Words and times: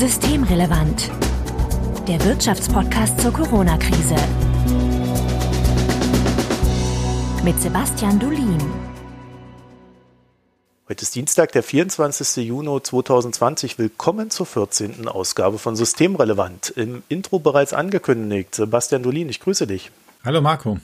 Systemrelevant. 0.00 1.10
Der 2.08 2.24
Wirtschaftspodcast 2.24 3.20
zur 3.20 3.34
Corona-Krise. 3.34 4.16
Mit 7.44 7.60
Sebastian 7.60 8.18
Dulin. 8.18 8.58
Heute 10.88 11.02
ist 11.02 11.14
Dienstag, 11.14 11.52
der 11.52 11.62
24. 11.62 12.46
Juni 12.46 12.82
2020. 12.82 13.78
Willkommen 13.78 14.30
zur 14.30 14.46
14. 14.46 15.06
Ausgabe 15.06 15.58
von 15.58 15.76
Systemrelevant. 15.76 16.70
Im 16.76 17.02
Intro 17.10 17.38
bereits 17.38 17.74
angekündigt. 17.74 18.54
Sebastian 18.54 19.02
Dolin, 19.02 19.28
ich 19.28 19.40
grüße 19.40 19.66
dich. 19.66 19.90
Hallo 20.24 20.40
Marco. 20.40 20.78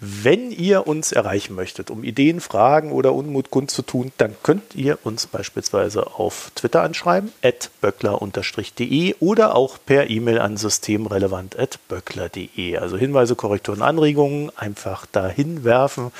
Wenn 0.00 0.52
ihr 0.52 0.86
uns 0.86 1.10
erreichen 1.10 1.56
möchtet, 1.56 1.90
um 1.90 2.04
Ideen, 2.04 2.40
Fragen 2.40 2.92
oder 2.92 3.14
Unmut 3.14 3.50
kundzutun, 3.50 4.12
dann 4.16 4.36
könnt 4.44 4.76
ihr 4.76 4.96
uns 5.02 5.26
beispielsweise 5.26 6.14
auf 6.14 6.52
Twitter 6.54 6.82
anschreiben, 6.82 7.32
at 7.42 7.72
böckler-de 7.80 9.16
oder 9.18 9.56
auch 9.56 9.78
per 9.84 10.08
E-Mail 10.08 10.38
an 10.38 10.56
systemrelevant.böckler.de. 10.56 12.76
Also 12.76 12.96
Hinweise, 12.96 13.34
Korrekturen, 13.34 13.82
Anregungen 13.82 14.56
einfach 14.56 15.04
dahin 15.06 15.64
werfen. 15.64 16.12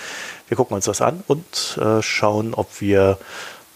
Wir 0.49 0.57
gucken 0.57 0.75
uns 0.75 0.87
das 0.87 1.01
an 1.01 1.23
und 1.29 1.79
äh, 1.81 2.03
schauen, 2.03 2.55
ob 2.55 2.81
wir 2.81 3.17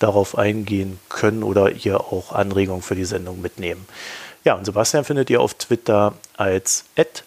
darauf 0.01 0.37
eingehen 0.37 0.99
können 1.11 1.45
oder 1.45 1.71
ihr 1.71 2.01
auch 2.01 2.33
Anregungen 2.33 2.83
für 2.83 2.97
die 2.97 3.05
Sendung 3.05 3.41
mitnehmen. 3.41 3.87
Ja, 4.43 4.57
und 4.57 4.65
Sebastian 4.65 5.05
findet 5.05 5.31
ihr 5.31 5.41
auf 5.41 5.55
Twitter 5.55 6.15
als 6.37 6.87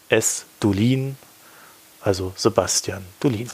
@sdolin 0.09 1.15
also 2.05 2.33
Sebastian 2.35 3.03
Dolin. 3.19 3.49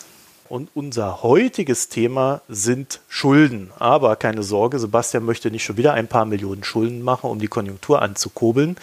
Und 0.50 0.70
unser 0.74 1.24
heutiges 1.24 1.88
Thema 1.88 2.42
sind 2.50 3.00
Schulden. 3.08 3.72
Aber 3.80 4.18
keine 4.18 4.44
Sorge, 4.44 4.80
Sebastian 4.80 5.24
möchte 5.24 5.50
nicht 5.50 5.64
schon 5.64 5.78
wieder 5.78 5.94
ein 5.94 6.10
paar 6.10 6.26
Millionen 6.26 6.66
Schulden 6.66 7.02
machen, 7.02 7.30
um 7.30 7.40
die 7.40 7.48
Konjunktur 7.48 8.02
anzukurbeln. 8.02 8.76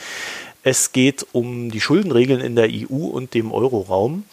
Es 0.62 0.92
geht 0.92 1.26
um 1.32 1.70
die 1.70 1.82
Schuldenregeln 1.82 2.40
in 2.40 2.56
der 2.56 2.70
EU 2.70 3.08
und 3.08 3.34
dem 3.34 3.52
Euroraum, 3.52 4.24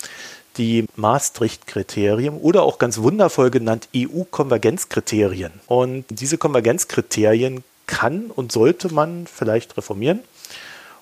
die 0.58 0.86
Maastricht-Kriterien 0.96 2.38
oder 2.38 2.64
auch 2.64 2.80
ganz 2.80 3.00
wundervoll 3.00 3.52
genannt 3.52 3.90
EU-Konvergenzkriterien. 3.94 5.52
Und 5.68 6.06
diese 6.10 6.38
Konvergenzkriterien 6.38 7.66
kann 7.86 8.32
und 8.34 8.54
sollte 8.54 8.94
man 8.94 9.28
vielleicht 9.28 9.76
reformieren 9.76 10.22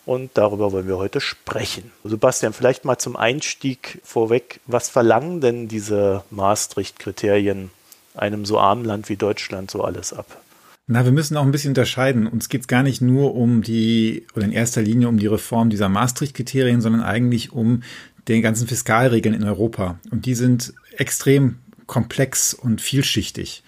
und 0.06 0.32
darüber 0.34 0.72
wollen 0.72 0.88
wir 0.88 0.98
heute 0.98 1.22
sprechen. 1.22 1.92
Sebastian, 2.04 2.54
vielleicht 2.54 2.86
mal 2.86 2.98
zum 2.98 3.16
Einstieg 3.16 4.02
vorweg, 4.04 4.60
was 4.68 4.90
verlangen 4.90 5.42
denn 5.42 5.68
diese 5.68 6.24
Maastricht-Kriterien 6.30 7.72
einem 8.16 8.46
so 8.46 8.60
armen 8.60 8.86
Land 8.86 9.10
wie 9.10 9.16
Deutschland 9.16 9.72
so 9.72 9.84
alles 9.84 10.14
ab? 10.14 10.42
Na, 10.86 11.06
wir 11.06 11.14
müssen 11.14 11.38
auch 11.38 11.44
ein 11.44 11.52
bisschen 11.52 11.72
unterscheiden. 11.72 12.28
Uns 12.28 12.50
geht 12.50 12.62
es 12.62 12.68
gar 12.68 12.84
nicht 12.84 13.02
nur 13.02 13.36
um 13.36 13.62
die, 13.62 14.28
oder 14.36 14.46
in 14.46 14.52
erster 14.52 14.82
Linie 14.82 15.08
um 15.08 15.18
die 15.18 15.28
Reform 15.28 15.70
dieser 15.70 15.88
Maastricht-Kriterien, 15.88 16.82
sondern 16.82 17.02
eigentlich 17.02 17.54
um 17.54 17.84
den 18.28 18.42
ganzen 18.42 18.68
Fiskalregeln 18.68 19.34
in 19.34 19.46
Europa. 19.46 20.00
Und 20.12 20.26
die 20.26 20.36
sind 20.36 20.74
extrem 20.98 21.60
komplex 21.88 22.54
und 22.54 22.82
vielschichtig. 22.82 23.64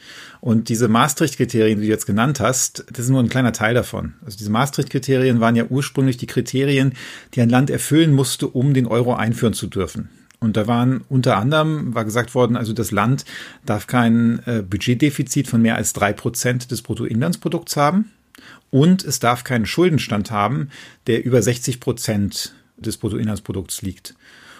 Und 0.46 0.70
diese 0.70 0.88
Maastricht-Kriterien, 0.88 1.80
die 1.80 1.88
du 1.88 1.92
jetzt 1.92 2.06
genannt 2.06 2.40
hast, 2.40 2.86
das 2.92 3.06
ist 3.06 3.10
nur 3.10 3.20
ein 3.20 3.30
kleiner 3.30 3.52
Teil 3.52 3.74
davon. 3.74 4.14
Also 4.24 4.38
diese 4.38 4.52
Maastricht-Kriterien 4.52 5.40
waren 5.40 5.56
ja 5.56 5.66
ursprünglich 5.68 6.18
die 6.18 6.28
Kriterien, 6.28 6.94
die 7.34 7.42
ein 7.42 7.50
Land 7.50 7.72
erfüllen 7.72 8.14
musste, 8.14 8.48
um 8.48 8.76
den 8.76 8.86
Euro 8.86 9.16
einführen 9.16 9.56
zu 9.56 9.66
dürfen. 9.66 10.10
Und 10.40 10.56
da 10.56 10.68
waren 10.68 11.04
unter 11.10 11.38
anderem, 11.38 11.96
war 11.96 12.06
gesagt 12.06 12.36
worden, 12.36 12.58
also 12.58 12.74
das 12.74 12.92
Land 12.92 13.26
darf 13.66 13.88
kein 13.88 14.40
äh, 14.46 14.62
Budgetdefizit 14.62 15.48
von 15.48 15.64
mehr 15.64 15.78
als 15.78 15.94
drei 15.94 16.14
Prozent 16.14 16.70
des 16.70 16.84
Bruttoinlandsprodukts 16.84 17.76
haben. 17.76 18.12
Und 18.70 19.04
es 19.04 19.18
darf 19.18 19.46
keinen 19.46 19.66
Schuldenstand 19.66 20.30
haben, 20.30 20.70
der 21.08 21.26
über 21.26 21.42
60 21.42 21.80
Prozent 21.80 22.54
des 22.78 22.98
Bruttoinlandsprodukts 22.98 23.82
liegt. 23.82 24.14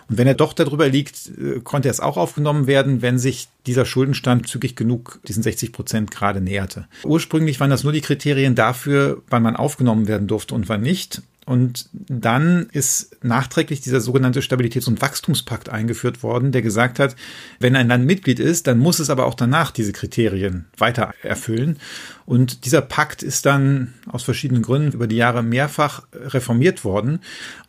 Und 0.10 0.18
wenn 0.18 0.28
er 0.28 0.34
doch 0.34 0.54
darüber 0.54 0.88
liegt, 0.88 1.32
äh, 1.38 1.60
konnte 1.62 1.90
es 1.90 2.00
auch 2.00 2.18
aufgenommen 2.18 2.68
werden, 2.68 3.02
wenn 3.02 3.18
sich 3.18 3.48
dieser 3.66 3.86
Schuldenstand 3.86 4.48
zügig 4.48 4.76
genug 4.76 5.20
diesen 5.28 5.44
60 5.44 5.72
Prozent 5.72 6.12
gerade 6.12 6.42
näherte. 6.42 6.88
Ursprünglich 7.04 7.60
waren 7.60 7.70
das 7.70 7.84
nur 7.84 7.94
die 7.94 8.02
Kriterien 8.02 8.56
dafür, 8.56 9.22
wann 9.30 9.44
man 9.44 9.56
aufgenommen 9.56 10.08
werden 10.08 10.28
durfte 10.28 10.54
und 10.54 10.70
wann 10.70 10.82
nicht. 10.82 11.22
Und 11.46 11.90
dann 11.94 12.68
ist 12.72 13.24
nachträglich 13.24 13.80
dieser 13.80 14.02
sogenannte 14.02 14.42
Stabilitäts- 14.42 14.88
und 14.88 15.02
Wachstumspakt 15.02 15.70
eingeführt 15.70 16.24
worden, 16.24 16.52
der 16.52 16.64
gesagt 16.64 16.98
hat, 16.98 17.16
wenn 17.60 17.76
ein 17.76 17.88
Land 17.88 18.06
Mitglied 18.06 18.40
ist, 18.40 18.66
dann 18.66 18.80
muss 18.80 18.98
es 18.98 19.12
aber 19.12 19.28
auch 19.28 19.36
danach 19.36 19.70
diese 19.70 19.94
Kriterien 19.94 20.66
weiter 20.78 21.14
erfüllen. 21.22 21.78
Und 22.26 22.66
dieser 22.66 22.82
Pakt 22.82 23.22
ist 23.22 23.46
dann 23.46 23.94
aus 24.08 24.24
verschiedenen 24.24 24.64
Gründen 24.64 24.94
über 24.94 25.06
die 25.06 25.16
Jahre 25.16 25.44
mehrfach 25.44 26.04
reformiert 26.12 26.84
worden. 26.84 27.20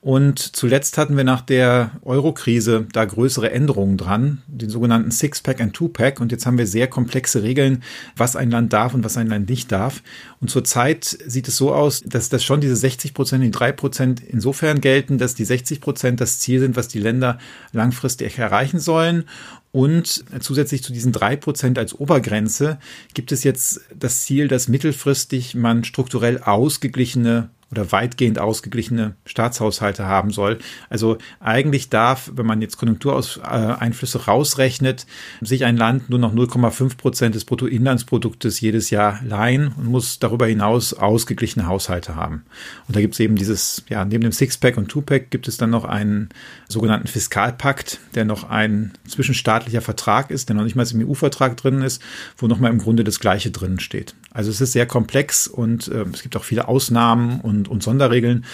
Und 0.00 0.38
zuletzt 0.38 0.96
hatten 0.96 1.16
wir 1.16 1.24
nach 1.24 1.42
der 1.42 1.90
Euro-Krise 2.02 2.86
da 2.92 3.04
größere 3.04 3.50
Änderungen 3.50 3.98
dran, 3.98 4.42
den 4.46 4.70
sogenannten 4.70 5.10
Six-Pack 5.10 5.60
und 5.60 5.74
Two-Pack. 5.74 6.20
Und 6.20 6.32
jetzt 6.32 6.46
haben 6.46 6.56
wir 6.56 6.66
sehr 6.66 6.86
komplexe 6.86 7.42
Regeln, 7.42 7.82
was 8.16 8.34
ein 8.34 8.50
Land 8.50 8.72
darf 8.72 8.94
und 8.94 9.04
was 9.04 9.18
ein 9.18 9.26
Land 9.26 9.50
nicht 9.50 9.72
darf. 9.72 10.02
Und 10.40 10.48
zurzeit 10.48 11.04
sieht 11.04 11.48
es 11.48 11.56
so 11.56 11.74
aus, 11.74 12.02
dass 12.06 12.30
das 12.30 12.42
schon 12.42 12.62
diese 12.62 12.76
60 12.76 13.12
Prozent, 13.12 13.44
die 13.44 13.50
drei 13.50 13.72
Prozent 13.72 14.22
insofern 14.26 14.80
gelten, 14.80 15.18
dass 15.18 15.34
die 15.34 15.44
60 15.44 15.82
Prozent 15.82 16.20
das 16.20 16.38
Ziel 16.38 16.60
sind, 16.60 16.76
was 16.76 16.88
die 16.88 17.00
Länder 17.00 17.38
langfristig 17.72 18.38
erreichen 18.38 18.78
sollen. 18.78 19.24
Und 19.76 20.24
zusätzlich 20.40 20.82
zu 20.82 20.90
diesen 20.90 21.12
drei 21.12 21.36
Prozent 21.36 21.78
als 21.78 21.92
Obergrenze 21.92 22.78
gibt 23.12 23.30
es 23.30 23.44
jetzt 23.44 23.82
das 23.94 24.22
Ziel, 24.22 24.48
dass 24.48 24.68
mittelfristig 24.68 25.54
man 25.54 25.84
strukturell 25.84 26.38
ausgeglichene 26.38 27.50
oder 27.70 27.90
weitgehend 27.90 28.38
ausgeglichene 28.38 29.16
Staatshaushalte 29.24 30.06
haben 30.06 30.30
soll. 30.30 30.58
Also 30.88 31.18
eigentlich 31.40 31.88
darf, 31.90 32.30
wenn 32.34 32.46
man 32.46 32.62
jetzt 32.62 32.76
Konjunktureinflüsse 32.76 34.26
rausrechnet, 34.26 35.06
sich 35.40 35.64
ein 35.64 35.76
Land 35.76 36.08
nur 36.08 36.20
noch 36.20 36.32
0,5 36.32 36.96
Prozent 36.96 37.34
des 37.34 37.44
Bruttoinlandsproduktes 37.44 38.60
jedes 38.60 38.90
Jahr 38.90 39.20
leihen 39.24 39.72
und 39.76 39.86
muss 39.86 40.20
darüber 40.20 40.46
hinaus 40.46 40.94
ausgeglichene 40.94 41.66
Haushalte 41.66 42.14
haben. 42.14 42.44
Und 42.86 42.94
da 42.94 43.00
gibt 43.00 43.14
es 43.14 43.20
eben 43.20 43.34
dieses, 43.34 43.82
ja, 43.88 44.04
neben 44.04 44.22
dem 44.22 44.32
Sixpack 44.32 44.76
und 44.76 44.88
Twopack 44.88 45.30
gibt 45.30 45.48
es 45.48 45.56
dann 45.56 45.70
noch 45.70 45.84
einen 45.84 46.28
sogenannten 46.68 47.08
Fiskalpakt, 47.08 47.98
der 48.14 48.24
noch 48.24 48.48
ein 48.48 48.92
zwischenstaatlicher 49.08 49.80
Vertrag 49.80 50.30
ist, 50.30 50.48
der 50.48 50.56
noch 50.56 50.64
nicht 50.64 50.76
mal 50.76 50.86
im 50.86 51.08
EU-Vertrag 51.08 51.56
drin 51.56 51.82
ist, 51.82 52.00
wo 52.36 52.46
nochmal 52.46 52.70
im 52.70 52.78
Grunde 52.78 53.02
das 53.02 53.18
Gleiche 53.18 53.50
drin 53.50 53.80
steht. 53.80 54.14
Also 54.36 54.50
es 54.50 54.60
ist 54.60 54.72
sehr 54.72 54.84
komplex 54.84 55.46
und 55.48 55.88
äh, 55.88 56.04
es 56.12 56.22
gibt 56.22 56.36
auch 56.36 56.44
viele 56.44 56.68
Ausnahmen 56.68 57.40
und, 57.40 57.55
und 57.64 57.82
Sonderregeln. 57.82 58.44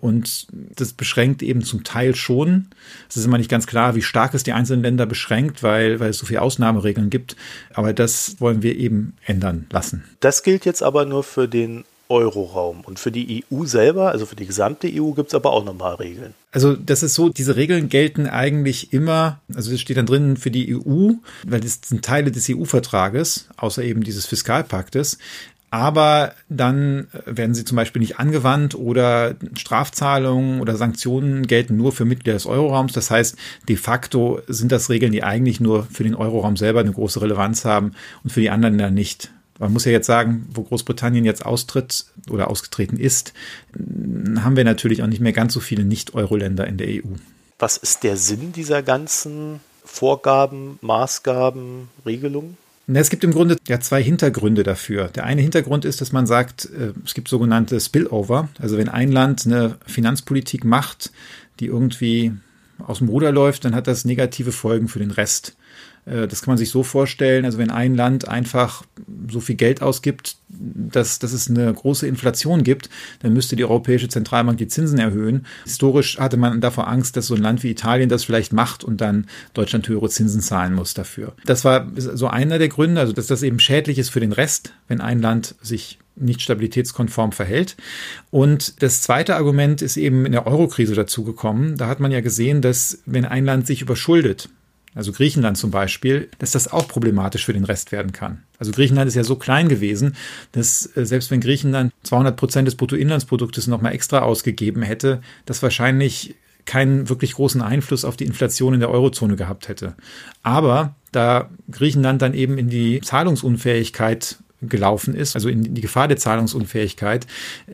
Und 0.00 0.46
das 0.52 0.92
beschränkt 0.92 1.42
eben 1.42 1.62
zum 1.62 1.82
Teil 1.82 2.14
schon. 2.14 2.68
Es 3.08 3.16
ist 3.16 3.24
immer 3.24 3.38
nicht 3.38 3.50
ganz 3.50 3.66
klar, 3.66 3.94
wie 3.96 4.02
stark 4.02 4.34
es 4.34 4.44
die 4.44 4.52
einzelnen 4.52 4.82
Länder 4.82 5.06
beschränkt, 5.06 5.62
weil, 5.62 5.98
weil 5.98 6.10
es 6.10 6.18
so 6.18 6.26
viele 6.26 6.42
Ausnahmeregeln 6.42 7.10
gibt. 7.10 7.36
Aber 7.74 7.92
das 7.92 8.36
wollen 8.40 8.62
wir 8.62 8.76
eben 8.76 9.14
ändern 9.24 9.66
lassen. 9.70 10.04
Das 10.20 10.42
gilt 10.42 10.64
jetzt 10.64 10.82
aber 10.82 11.04
nur 11.04 11.24
für 11.24 11.48
den 11.48 11.84
Euroraum. 12.08 12.80
Und 12.80 12.98
für 12.98 13.12
die 13.12 13.44
EU 13.52 13.64
selber, 13.64 14.10
also 14.10 14.26
für 14.26 14.36
die 14.36 14.46
gesamte 14.46 14.88
EU, 14.88 15.12
gibt 15.12 15.28
es 15.28 15.34
aber 15.34 15.52
auch 15.52 15.64
nochmal 15.64 15.96
Regeln. 15.96 16.34
Also 16.52 16.74
das 16.74 17.02
ist 17.02 17.14
so, 17.14 17.28
diese 17.28 17.56
Regeln 17.56 17.88
gelten 17.88 18.26
eigentlich 18.26 18.92
immer, 18.92 19.40
also 19.54 19.70
das 19.70 19.80
steht 19.80 19.98
dann 19.98 20.06
drin 20.06 20.36
für 20.36 20.50
die 20.50 20.74
EU, 20.74 21.12
weil 21.46 21.60
das 21.60 21.80
sind 21.84 22.04
Teile 22.04 22.30
des 22.30 22.48
EU-Vertrages, 22.48 23.48
außer 23.56 23.82
eben 23.82 24.02
dieses 24.02 24.26
Fiskalpaktes. 24.26 25.18
Aber 25.70 26.32
dann 26.48 27.08
werden 27.26 27.54
sie 27.54 27.64
zum 27.64 27.76
Beispiel 27.76 28.00
nicht 28.00 28.18
angewandt 28.18 28.74
oder 28.74 29.34
Strafzahlungen 29.54 30.60
oder 30.60 30.76
Sanktionen 30.76 31.46
gelten 31.46 31.76
nur 31.76 31.92
für 31.92 32.06
Mitglieder 32.06 32.32
des 32.34 32.46
Euroraums. 32.46 32.92
Das 32.92 33.10
heißt, 33.10 33.36
de 33.68 33.76
facto 33.76 34.40
sind 34.46 34.72
das 34.72 34.88
Regeln, 34.88 35.12
die 35.12 35.22
eigentlich 35.22 35.60
nur 35.60 35.84
für 35.84 36.04
den 36.04 36.14
Euroraum 36.14 36.56
selber 36.56 36.80
eine 36.80 36.92
große 36.92 37.20
Relevanz 37.20 37.66
haben 37.66 37.92
und 38.24 38.30
für 38.30 38.40
die 38.40 38.50
anderen 38.50 38.78
dann 38.78 38.94
nicht. 38.94 39.30
Man 39.58 39.72
muss 39.72 39.84
ja 39.84 39.92
jetzt 39.92 40.06
sagen, 40.06 40.46
wo 40.54 40.62
Großbritannien 40.62 41.24
jetzt 41.24 41.44
austritt 41.44 42.06
oder 42.30 42.48
ausgetreten 42.48 42.96
ist, 42.96 43.34
haben 43.74 44.56
wir 44.56 44.64
natürlich 44.64 45.02
auch 45.02 45.08
nicht 45.08 45.20
mehr 45.20 45.32
ganz 45.32 45.52
so 45.52 45.60
viele 45.60 45.84
Nicht-Euro-Länder 45.84 46.66
in 46.66 46.78
der 46.78 46.88
EU. 46.88 47.16
Was 47.58 47.76
ist 47.76 48.04
der 48.04 48.16
Sinn 48.16 48.52
dieser 48.52 48.82
ganzen 48.82 49.60
Vorgaben, 49.84 50.78
Maßgaben, 50.80 51.88
Regelungen? 52.06 52.56
Es 52.90 53.10
gibt 53.10 53.22
im 53.22 53.32
Grunde 53.32 53.58
ja 53.68 53.80
zwei 53.80 54.02
Hintergründe 54.02 54.62
dafür. 54.62 55.08
Der 55.08 55.24
eine 55.24 55.42
Hintergrund 55.42 55.84
ist, 55.84 56.00
dass 56.00 56.12
man 56.12 56.26
sagt, 56.26 56.64
äh, 56.66 56.92
es 57.04 57.12
gibt 57.14 57.28
sogenannte 57.28 57.78
Spillover. 57.78 58.48
Also 58.58 58.78
wenn 58.78 58.88
ein 58.88 59.12
Land 59.12 59.44
eine 59.44 59.76
Finanzpolitik 59.86 60.64
macht, 60.64 61.12
die 61.60 61.66
irgendwie 61.66 62.32
aus 62.78 62.98
dem 62.98 63.08
Ruder 63.08 63.30
läuft, 63.30 63.64
dann 63.64 63.74
hat 63.74 63.86
das 63.86 64.04
negative 64.04 64.52
Folgen 64.52 64.88
für 64.88 65.00
den 65.00 65.10
Rest. 65.10 65.56
Äh, 66.08 66.26
das 66.26 66.42
kann 66.42 66.52
man 66.52 66.58
sich 66.58 66.70
so 66.70 66.82
vorstellen, 66.82 67.44
also 67.44 67.58
wenn 67.58 67.70
ein 67.70 67.94
Land 67.94 68.28
einfach 68.28 68.84
so 69.30 69.40
viel 69.40 69.56
Geld 69.56 69.82
ausgibt, 69.82 70.36
dass, 70.48 71.18
dass 71.18 71.32
es 71.32 71.48
eine 71.48 71.72
große 71.72 72.06
Inflation 72.06 72.64
gibt, 72.64 72.88
dann 73.20 73.32
müsste 73.32 73.56
die 73.56 73.64
Europäische 73.64 74.08
Zentralbank 74.08 74.58
die 74.58 74.68
Zinsen 74.68 74.98
erhöhen. 74.98 75.46
Historisch 75.64 76.18
hatte 76.18 76.36
man 76.36 76.60
davor 76.60 76.88
Angst, 76.88 77.16
dass 77.16 77.26
so 77.26 77.34
ein 77.34 77.42
Land 77.42 77.62
wie 77.62 77.70
Italien 77.70 78.08
das 78.08 78.24
vielleicht 78.24 78.52
macht 78.52 78.84
und 78.84 79.00
dann 79.00 79.26
Deutschland 79.54 79.86
höhere 79.88 80.08
Zinsen 80.08 80.40
zahlen 80.40 80.74
muss 80.74 80.94
dafür. 80.94 81.34
Das 81.44 81.64
war 81.64 81.90
so 81.96 82.28
einer 82.28 82.58
der 82.58 82.68
Gründe, 82.68 83.00
also 83.00 83.12
dass 83.12 83.26
das 83.26 83.42
eben 83.42 83.60
schädlich 83.60 83.98
ist 83.98 84.08
für 84.08 84.20
den 84.20 84.32
Rest, 84.32 84.72
wenn 84.88 85.00
ein 85.00 85.20
Land 85.20 85.54
sich 85.60 85.98
nicht 86.16 86.42
stabilitätskonform 86.42 87.30
verhält. 87.30 87.76
Und 88.30 88.82
das 88.82 89.02
zweite 89.02 89.36
Argument 89.36 89.82
ist 89.82 89.96
eben 89.96 90.26
in 90.26 90.32
der 90.32 90.46
Eurokrise 90.46 90.94
dazugekommen. 90.94 91.76
Da 91.76 91.86
hat 91.86 92.00
man 92.00 92.10
ja 92.10 92.20
gesehen, 92.20 92.60
dass 92.60 92.98
wenn 93.06 93.24
ein 93.24 93.44
Land 93.44 93.68
sich 93.68 93.82
überschuldet, 93.82 94.48
also 94.94 95.12
Griechenland 95.12 95.56
zum 95.56 95.70
Beispiel, 95.70 96.28
dass 96.38 96.52
das 96.52 96.72
auch 96.72 96.88
problematisch 96.88 97.44
für 97.44 97.52
den 97.52 97.64
Rest 97.64 97.92
werden 97.92 98.12
kann. 98.12 98.42
Also 98.58 98.72
Griechenland 98.72 99.08
ist 99.08 99.14
ja 99.14 99.24
so 99.24 99.36
klein 99.36 99.68
gewesen, 99.68 100.16
dass 100.52 100.90
äh, 100.96 101.04
selbst 101.04 101.30
wenn 101.30 101.40
Griechenland 101.40 101.92
200 102.02 102.36
Prozent 102.36 102.66
des 102.66 102.74
Bruttoinlandsproduktes 102.74 103.66
nochmal 103.66 103.92
extra 103.92 104.20
ausgegeben 104.20 104.82
hätte, 104.82 105.20
das 105.46 105.62
wahrscheinlich 105.62 106.34
keinen 106.64 107.08
wirklich 107.08 107.34
großen 107.34 107.62
Einfluss 107.62 108.04
auf 108.04 108.16
die 108.16 108.26
Inflation 108.26 108.74
in 108.74 108.80
der 108.80 108.90
Eurozone 108.90 109.36
gehabt 109.36 109.68
hätte. 109.68 109.94
Aber 110.42 110.94
da 111.12 111.48
Griechenland 111.70 112.20
dann 112.20 112.34
eben 112.34 112.58
in 112.58 112.68
die 112.68 113.00
Zahlungsunfähigkeit 113.00 114.38
gelaufen 114.60 115.14
ist, 115.14 115.36
also 115.36 115.48
in 115.48 115.74
die 115.74 115.80
Gefahr 115.80 116.08
der 116.08 116.16
Zahlungsunfähigkeit, 116.16 117.26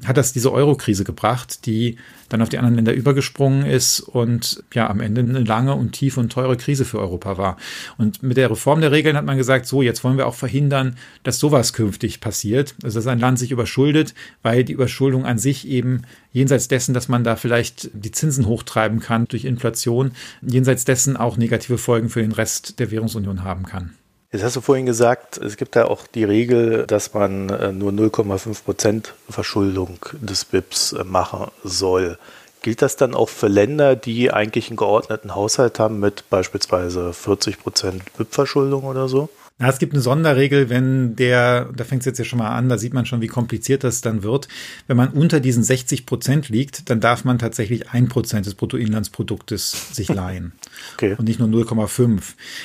hat 0.05 0.17
das 0.17 0.33
diese 0.33 0.53
Euro-Krise 0.53 1.05
gebracht, 1.05 1.65
die 1.67 1.97
dann 2.29 2.43
auf 2.43 2.49
die 2.49 2.59
anderen 2.59 2.77
Länder 2.77 2.93
übergesprungen 2.93 3.65
ist 3.65 4.01
und 4.01 4.63
ja 4.73 4.91
am 4.91 5.01
Ende 5.01 5.23
eine 5.23 5.41
lange 5.41 5.75
und 5.75 5.93
tiefe 5.93 6.21
und 6.21 6.33
teure 6.33 6.57
Krise 6.57 6.85
für 6.85 6.99
Europa 6.99 7.39
war. 7.39 7.57
Und 7.97 8.23
mit 8.23 8.37
der 8.37 8.51
Reform 8.51 8.81
der 8.81 8.93
Regeln 8.93 9.17
hat 9.17 9.25
man 9.25 9.39
gesagt, 9.39 9.67
so 9.67 9.83
jetzt 9.83 10.05
wollen 10.05 10.19
wir 10.19 10.27
auch 10.27 10.35
verhindern, 10.35 10.97
dass 11.23 11.39
sowas 11.39 11.73
künftig 11.73 12.21
passiert, 12.21 12.75
also 12.83 12.99
dass 12.99 13.07
ein 13.07 13.19
Land 13.19 13.39
sich 13.39 13.51
überschuldet, 13.51 14.15
weil 14.43 14.65
die 14.65 14.73
Überschuldung 14.73 15.25
an 15.25 15.39
sich 15.39 15.67
eben 15.69 16.03
jenseits 16.33 16.69
dessen, 16.69 16.93
dass 16.93 17.09
man 17.09 17.25
da 17.25 17.37
vielleicht 17.37 17.91
die 17.95 18.11
Zinsen 18.11 18.47
hochtreiben 18.47 19.01
kann 19.01 19.27
durch 19.27 19.45
Inflation, 19.45 20.13
jenseits 20.43 20.85
dessen 20.85 21.17
auch 21.17 21.37
negative 21.37 21.79
Folgen 21.79 22.11
für 22.11 22.21
den 22.21 22.33
Rest 22.33 22.79
der 22.79 22.91
Währungsunion 22.91 23.45
haben 23.45 23.65
kann. 23.65 23.93
Jetzt 24.35 24.43
hast 24.43 24.57
du 24.57 24.61
vorhin 24.63 24.85
gesagt, 24.85 25.39
es 25.39 25.57
gibt 25.57 25.77
ja 25.77 25.85
auch 25.85 26.09
die 26.09 26.25
Regel, 26.25 26.89
dass 26.89 27.15
man 27.15 27.51
äh, 27.51 27.71
nur 27.71 27.93
0,5 27.93 28.65
Prozent 28.65 29.15
Verschuldung 29.31 30.01
des 30.15 30.45
BIPs 30.45 30.93
äh, 30.93 31.05
machen 31.05 31.53
soll. 31.63 32.19
Gilt 32.61 32.83
das 32.83 32.97
dann 32.97 33.15
auch 33.15 33.29
für 33.29 33.47
Länder, 33.47 33.95
die 33.95 34.33
eigentlich 34.33 34.71
einen 34.71 34.77
geordneten 34.77 35.37
Haushalt 35.37 35.79
haben 35.79 36.01
mit 36.01 36.29
beispielsweise 36.31 37.13
40 37.13 37.61
Prozent 37.61 38.03
BIP-Verschuldung 38.17 38.83
oder 38.83 39.07
so? 39.07 39.29
Na, 39.57 39.69
es 39.69 39.79
gibt 39.79 39.93
eine 39.93 40.03
Sonderregel, 40.03 40.69
wenn 40.69 41.15
der, 41.15 41.71
da 41.77 41.85
fängt 41.85 42.03
es 42.03 42.07
jetzt 42.07 42.19
ja 42.19 42.25
schon 42.25 42.41
mal 42.41 42.51
an, 42.51 42.69
da 42.69 42.77
sieht 42.77 42.93
man 42.93 43.07
schon, 43.07 43.21
wie 43.21 43.29
kompliziert 43.29 43.85
das 43.85 44.01
dann 44.01 44.25
wird. 44.25 44.49
Wenn 44.89 44.97
man 44.97 45.11
unter 45.11 45.39
diesen 45.39 45.63
60 45.63 46.07
Prozent 46.07 46.49
liegt, 46.49 46.91
dann 46.91 46.99
darf 46.99 47.25
man 47.25 47.39
tatsächlich 47.39 47.91
ein 47.91 48.09
Prozent 48.09 48.47
des 48.47 48.57
Bruttoinlandsproduktes 48.57 49.95
sich 49.95 50.09
leihen. 50.13 50.55
Okay. 50.95 51.15
Und 51.17 51.27
nicht 51.29 51.39
nur 51.39 51.49
0,5. 51.49 52.01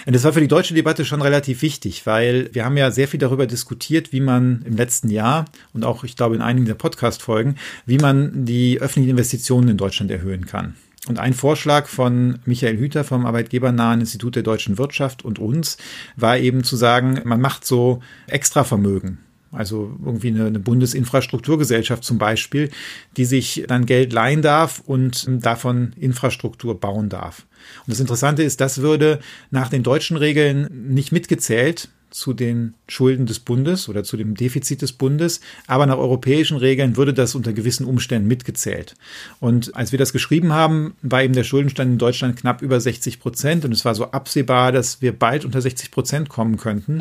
Und 0.08 0.16
das 0.16 0.24
war 0.24 0.34
für 0.34 0.42
die 0.42 0.48
deutsche 0.48 0.74
Debatte 0.74 1.06
schon 1.06 1.22
relativ 1.22 1.62
wichtig, 1.62 2.08
weil 2.08 2.50
wir 2.54 2.66
haben 2.66 2.76
ja 2.76 2.90
sehr 2.90 3.08
viel 3.08 3.20
darüber 3.20 3.46
diskutiert, 3.46 4.12
wie 4.12 4.22
man 4.22 4.64
im 4.66 4.76
letzten 4.76 5.12
Jahr 5.12 5.46
und 5.74 5.86
auch, 5.86 6.04
ich 6.04 6.16
glaube, 6.16 6.36
in 6.36 6.42
einigen 6.42 6.66
der 6.66 6.74
Podcast-Folgen, 6.74 7.58
wie 7.86 8.00
man 8.00 8.46
die 8.46 8.82
öffentlichen 8.82 9.12
Investitionen 9.12 9.68
in 9.68 9.78
Deutschland 9.78 10.10
erhöhen 10.10 10.48
kann. 10.48 10.74
Und 11.08 11.18
ein 11.18 11.34
Vorschlag 11.34 11.88
von 11.88 12.40
Michael 12.46 12.78
Hüter 12.78 13.04
vom 13.04 13.26
Arbeitgebernahen 13.26 14.02
Institut 14.02 14.36
der 14.36 14.44
deutschen 14.44 14.78
Wirtschaft 14.78 15.24
und 15.24 15.40
uns 15.40 15.78
war 16.18 16.38
eben 16.38 16.64
zu 16.64 16.76
sagen, 16.76 17.22
man 17.24 17.40
macht 17.40 17.66
so 17.66 18.02
Extravermögen. 18.28 19.20
Also 19.52 19.98
irgendwie 20.06 20.28
eine, 20.28 20.46
eine 20.46 20.60
Bundesinfrastrukturgesellschaft 20.60 22.04
zum 22.04 22.20
Beispiel, 22.20 22.70
die 23.18 23.26
sich 23.26 23.64
dann 23.68 23.88
Geld 23.88 24.14
leihen 24.14 24.42
darf 24.42 24.84
und 24.86 25.26
davon 25.28 25.94
Infrastruktur 26.00 26.80
bauen 26.80 27.10
darf. 27.10 27.48
Und 27.86 27.92
das 27.92 28.00
Interessante 28.00 28.44
ist, 28.44 28.62
das 28.62 28.80
würde 28.80 29.20
nach 29.50 29.70
den 29.70 29.82
deutschen 29.82 30.18
Regeln 30.18 30.70
nicht 30.94 31.12
mitgezählt, 31.12 31.90
zu 32.12 32.34
den 32.34 32.74
Schulden 32.90 33.26
des 33.26 33.40
Bundes 33.40 33.90
oder 33.90 34.04
zu 34.04 34.18
dem 34.18 34.36
Defizit 34.36 34.82
des 34.82 34.94
Bundes, 34.94 35.42
aber 35.68 35.86
nach 35.86 35.98
europäischen 35.98 36.58
Regeln 36.58 36.98
würde 36.98 37.14
das 37.14 37.36
unter 37.36 37.54
gewissen 37.54 37.86
Umständen 37.86 38.28
mitgezählt. 38.28 38.96
Und 39.40 39.76
als 39.76 39.92
wir 39.92 40.00
das 40.00 40.14
geschrieben 40.14 40.54
haben, 40.54 40.96
war 41.02 41.24
eben 41.24 41.34
der 41.34 41.44
Schuldenstand 41.44 41.92
in 41.92 41.98
Deutschland 41.98 42.38
knapp 42.38 42.62
über 42.62 42.80
60 42.80 43.20
Prozent 43.20 43.66
und 43.66 43.72
es 43.72 43.86
war 43.86 43.96
so 43.96 44.12
absehbar, 44.12 44.72
dass 44.72 45.02
wir 45.02 45.18
bald 45.18 45.46
unter 45.46 45.62
60 45.62 45.92
Prozent 45.92 46.30
kommen 46.30 46.58
könnten. 46.58 47.00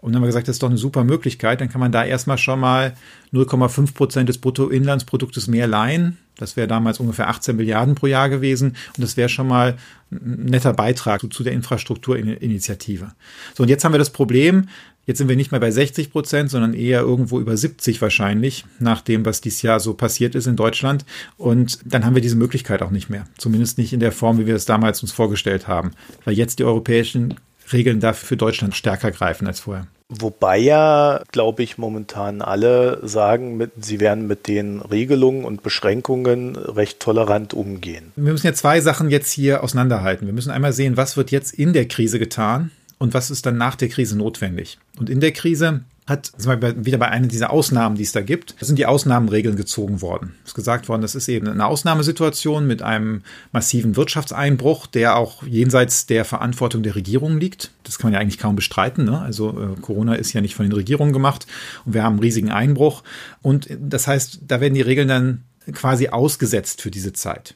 Und 0.00 0.12
dann 0.12 0.16
haben 0.16 0.22
wir 0.22 0.28
gesagt, 0.28 0.48
das 0.48 0.56
ist 0.56 0.62
doch 0.62 0.68
eine 0.68 0.78
super 0.78 1.04
Möglichkeit, 1.04 1.60
dann 1.60 1.68
kann 1.68 1.80
man 1.80 1.92
da 1.92 2.04
erstmal 2.04 2.38
schon 2.38 2.60
mal 2.60 2.94
0,5 3.32 3.94
Prozent 3.94 4.28
des 4.28 4.38
Bruttoinlandsproduktes 4.38 5.48
mehr 5.48 5.66
leihen. 5.66 6.18
Das 6.36 6.56
wäre 6.56 6.68
damals 6.68 7.00
ungefähr 7.00 7.28
18 7.28 7.56
Milliarden 7.56 7.96
pro 7.96 8.06
Jahr 8.06 8.28
gewesen 8.28 8.76
und 8.96 9.02
das 9.02 9.16
wäre 9.16 9.28
schon 9.28 9.48
mal 9.48 9.76
ein 10.10 10.46
netter 10.46 10.72
Beitrag 10.72 11.20
zu 11.32 11.42
der 11.42 11.52
Infrastrukturinitiative. 11.52 13.12
So, 13.54 13.64
und 13.64 13.68
jetzt 13.68 13.84
haben 13.84 13.92
wir 13.92 13.98
das 13.98 14.10
Problem, 14.10 14.68
jetzt 15.08 15.18
sind 15.18 15.28
wir 15.28 15.36
nicht 15.36 15.50
mehr 15.50 15.60
bei 15.60 15.70
60 15.70 16.12
Prozent, 16.12 16.50
sondern 16.50 16.74
eher 16.74 17.00
irgendwo 17.00 17.40
über 17.40 17.56
70 17.56 18.00
wahrscheinlich, 18.00 18.64
nach 18.78 19.00
dem, 19.00 19.24
was 19.24 19.40
dieses 19.40 19.62
Jahr 19.62 19.80
so 19.80 19.94
passiert 19.94 20.34
ist 20.34 20.46
in 20.46 20.54
Deutschland. 20.54 21.04
Und 21.38 21.80
dann 21.84 22.04
haben 22.04 22.14
wir 22.14 22.22
diese 22.22 22.36
Möglichkeit 22.36 22.82
auch 22.82 22.90
nicht 22.90 23.08
mehr. 23.08 23.24
Zumindest 23.38 23.78
nicht 23.78 23.92
in 23.92 24.00
der 24.00 24.12
Form, 24.12 24.38
wie 24.38 24.46
wir 24.46 24.54
es 24.54 24.66
damals 24.66 25.02
uns 25.02 25.10
vorgestellt 25.10 25.66
haben. 25.66 25.92
Weil 26.24 26.34
jetzt 26.34 26.58
die 26.58 26.64
europäischen 26.64 27.34
Regeln 27.72 28.00
dafür 28.00 28.28
für 28.28 28.36
Deutschland 28.36 28.76
stärker 28.76 29.10
greifen 29.10 29.46
als 29.46 29.60
vorher. 29.60 29.86
Wobei 30.10 30.58
ja, 30.58 31.22
glaube 31.32 31.62
ich, 31.62 31.76
momentan 31.76 32.40
alle 32.40 33.06
sagen, 33.06 33.58
mit, 33.58 33.72
sie 33.80 34.00
werden 34.00 34.26
mit 34.26 34.46
den 34.46 34.80
Regelungen 34.80 35.44
und 35.44 35.62
Beschränkungen 35.62 36.56
recht 36.56 37.00
tolerant 37.00 37.52
umgehen. 37.52 38.12
Wir 38.16 38.32
müssen 38.32 38.46
ja 38.46 38.54
zwei 38.54 38.80
Sachen 38.80 39.10
jetzt 39.10 39.30
hier 39.32 39.62
auseinanderhalten. 39.62 40.26
Wir 40.26 40.32
müssen 40.32 40.50
einmal 40.50 40.72
sehen, 40.72 40.96
was 40.96 41.18
wird 41.18 41.30
jetzt 41.30 41.52
in 41.52 41.74
der 41.74 41.88
Krise 41.88 42.18
getan 42.18 42.70
und 42.98 43.14
was 43.14 43.30
ist 43.30 43.46
dann 43.46 43.56
nach 43.56 43.76
der 43.76 43.88
Krise 43.88 44.16
notwendig. 44.16 44.78
Und 44.98 45.08
in 45.08 45.20
der 45.20 45.32
Krise 45.32 45.82
hat 46.08 46.32
wieder 46.38 46.96
bei 46.96 47.08
einer 47.08 47.26
dieser 47.26 47.50
Ausnahmen, 47.50 47.94
die 47.94 48.02
es 48.02 48.12
da 48.12 48.22
gibt, 48.22 48.54
sind 48.60 48.78
die 48.78 48.86
Ausnahmenregeln 48.86 49.56
gezogen 49.56 50.00
worden. 50.00 50.34
Es 50.42 50.50
ist 50.50 50.54
gesagt 50.54 50.88
worden, 50.88 51.02
das 51.02 51.14
ist 51.14 51.28
eben 51.28 51.46
eine 51.46 51.66
Ausnahmesituation 51.66 52.66
mit 52.66 52.80
einem 52.80 53.22
massiven 53.52 53.94
Wirtschaftseinbruch, 53.94 54.86
der 54.86 55.16
auch 55.16 55.42
jenseits 55.42 56.06
der 56.06 56.24
Verantwortung 56.24 56.82
der 56.82 56.94
Regierung 56.94 57.38
liegt. 57.38 57.72
Das 57.84 57.98
kann 57.98 58.08
man 58.08 58.14
ja 58.14 58.20
eigentlich 58.20 58.38
kaum 58.38 58.56
bestreiten. 58.56 59.04
Ne? 59.04 59.20
Also 59.20 59.50
äh, 59.50 59.80
Corona 59.82 60.14
ist 60.14 60.32
ja 60.32 60.40
nicht 60.40 60.54
von 60.54 60.64
den 60.64 60.72
Regierungen 60.72 61.12
gemacht 61.12 61.46
und 61.84 61.92
wir 61.92 62.02
haben 62.02 62.14
einen 62.14 62.20
riesigen 62.20 62.50
Einbruch. 62.50 63.04
Und 63.42 63.68
das 63.78 64.06
heißt, 64.06 64.40
da 64.48 64.62
werden 64.62 64.74
die 64.74 64.80
Regeln 64.80 65.08
dann 65.08 65.44
quasi 65.72 66.08
ausgesetzt 66.08 66.80
für 66.80 66.90
diese 66.90 67.12
Zeit. 67.12 67.54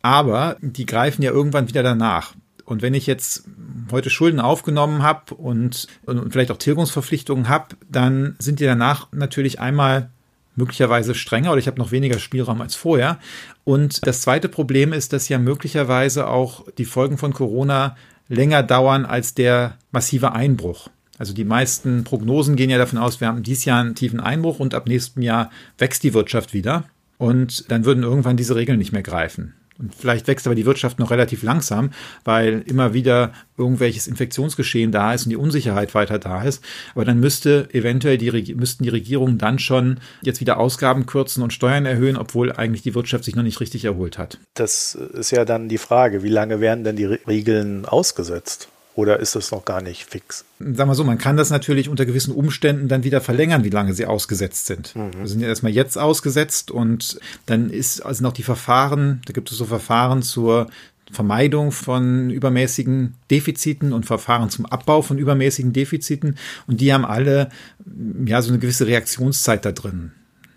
Aber 0.00 0.56
die 0.62 0.86
greifen 0.86 1.22
ja 1.22 1.30
irgendwann 1.30 1.68
wieder 1.68 1.82
danach. 1.82 2.34
Und 2.66 2.82
wenn 2.82 2.94
ich 2.94 3.06
jetzt 3.06 3.44
heute 3.92 4.10
Schulden 4.10 4.40
aufgenommen 4.40 5.02
habe 5.02 5.34
und, 5.36 5.86
und 6.04 6.32
vielleicht 6.32 6.50
auch 6.50 6.58
Tilgungsverpflichtungen 6.58 7.48
habe, 7.48 7.76
dann 7.88 8.34
sind 8.38 8.60
die 8.60 8.64
danach 8.64 9.08
natürlich 9.12 9.60
einmal 9.60 10.10
möglicherweise 10.56 11.14
strenger 11.14 11.52
oder 11.52 11.60
ich 11.60 11.68
habe 11.68 11.78
noch 11.78 11.92
weniger 11.92 12.18
Spielraum 12.18 12.60
als 12.60 12.74
vorher. 12.74 13.18
Und 13.64 14.04
das 14.06 14.22
zweite 14.22 14.48
Problem 14.48 14.92
ist, 14.92 15.12
dass 15.12 15.28
ja 15.28 15.38
möglicherweise 15.38 16.26
auch 16.26 16.64
die 16.76 16.84
Folgen 16.84 17.18
von 17.18 17.32
Corona 17.32 17.96
länger 18.28 18.62
dauern 18.62 19.04
als 19.06 19.34
der 19.34 19.76
massive 19.92 20.32
Einbruch. 20.32 20.88
Also 21.18 21.32
die 21.32 21.44
meisten 21.44 22.04
Prognosen 22.04 22.56
gehen 22.56 22.70
ja 22.70 22.78
davon 22.78 22.98
aus, 22.98 23.20
wir 23.20 23.28
haben 23.28 23.42
dieses 23.42 23.64
Jahr 23.64 23.80
einen 23.80 23.94
tiefen 23.94 24.20
Einbruch 24.20 24.58
und 24.58 24.74
ab 24.74 24.88
nächstem 24.88 25.22
Jahr 25.22 25.50
wächst 25.78 26.02
die 26.02 26.14
Wirtschaft 26.14 26.52
wieder. 26.52 26.84
Und 27.18 27.70
dann 27.70 27.84
würden 27.84 28.02
irgendwann 28.02 28.36
diese 28.36 28.56
Regeln 28.56 28.78
nicht 28.78 28.92
mehr 28.92 29.02
greifen. 29.02 29.54
Und 29.78 29.94
vielleicht 29.94 30.26
wächst 30.26 30.46
aber 30.46 30.54
die 30.54 30.66
Wirtschaft 30.66 30.98
noch 30.98 31.10
relativ 31.10 31.42
langsam, 31.42 31.90
weil 32.24 32.62
immer 32.66 32.94
wieder 32.94 33.32
irgendwelches 33.58 34.06
Infektionsgeschehen 34.06 34.92
da 34.92 35.14
ist 35.14 35.24
und 35.24 35.30
die 35.30 35.36
Unsicherheit 35.36 35.94
weiter 35.94 36.18
da 36.18 36.42
ist. 36.42 36.62
Aber 36.94 37.04
dann 37.04 37.20
müsste 37.20 37.68
eventuell 37.72 38.18
die, 38.18 38.54
müssten 38.54 38.84
die 38.84 38.90
Regierungen 38.90 39.38
dann 39.38 39.58
schon 39.58 40.00
jetzt 40.22 40.40
wieder 40.40 40.58
Ausgaben 40.58 41.06
kürzen 41.06 41.42
und 41.42 41.52
Steuern 41.52 41.86
erhöhen, 41.86 42.16
obwohl 42.16 42.52
eigentlich 42.52 42.82
die 42.82 42.94
Wirtschaft 42.94 43.24
sich 43.24 43.36
noch 43.36 43.42
nicht 43.42 43.60
richtig 43.60 43.84
erholt 43.84 44.18
hat. 44.18 44.38
Das 44.54 44.94
ist 44.94 45.30
ja 45.30 45.44
dann 45.44 45.68
die 45.68 45.78
Frage, 45.78 46.22
wie 46.22 46.28
lange 46.28 46.60
werden 46.60 46.84
denn 46.84 46.96
die 46.96 47.04
Regeln 47.04 47.84
ausgesetzt? 47.84 48.68
Oder 48.96 49.20
ist 49.20 49.36
das 49.36 49.50
noch 49.50 49.66
gar 49.66 49.82
nicht 49.82 50.06
fix? 50.06 50.46
Sagen 50.58 50.88
wir 50.88 50.94
so, 50.94 51.04
man 51.04 51.18
kann 51.18 51.36
das 51.36 51.50
natürlich 51.50 51.90
unter 51.90 52.06
gewissen 52.06 52.34
Umständen 52.34 52.88
dann 52.88 53.04
wieder 53.04 53.20
verlängern, 53.20 53.62
wie 53.62 53.68
lange 53.68 53.92
sie 53.92 54.06
ausgesetzt 54.06 54.66
sind. 54.66 54.96
Mhm. 54.96 55.12
Wir 55.18 55.26
sind 55.26 55.40
ja 55.40 55.48
erstmal 55.48 55.72
jetzt 55.72 55.98
ausgesetzt 55.98 56.70
und 56.70 57.20
dann 57.44 57.68
ist 57.68 58.00
also 58.00 58.22
noch 58.22 58.32
die 58.32 58.42
Verfahren, 58.42 59.20
da 59.26 59.34
gibt 59.34 59.50
es 59.50 59.58
so 59.58 59.66
Verfahren 59.66 60.22
zur 60.22 60.68
Vermeidung 61.12 61.72
von 61.72 62.30
übermäßigen 62.30 63.14
Defiziten 63.30 63.92
und 63.92 64.06
Verfahren 64.06 64.48
zum 64.48 64.64
Abbau 64.64 65.02
von 65.02 65.18
übermäßigen 65.18 65.74
Defiziten. 65.74 66.36
Und 66.66 66.80
die 66.80 66.92
haben 66.92 67.04
alle 67.04 67.50
ja 68.24 68.40
so 68.40 68.48
eine 68.48 68.58
gewisse 68.58 68.86
Reaktionszeit 68.86 69.64
da 69.66 69.72
drin. 69.72 70.12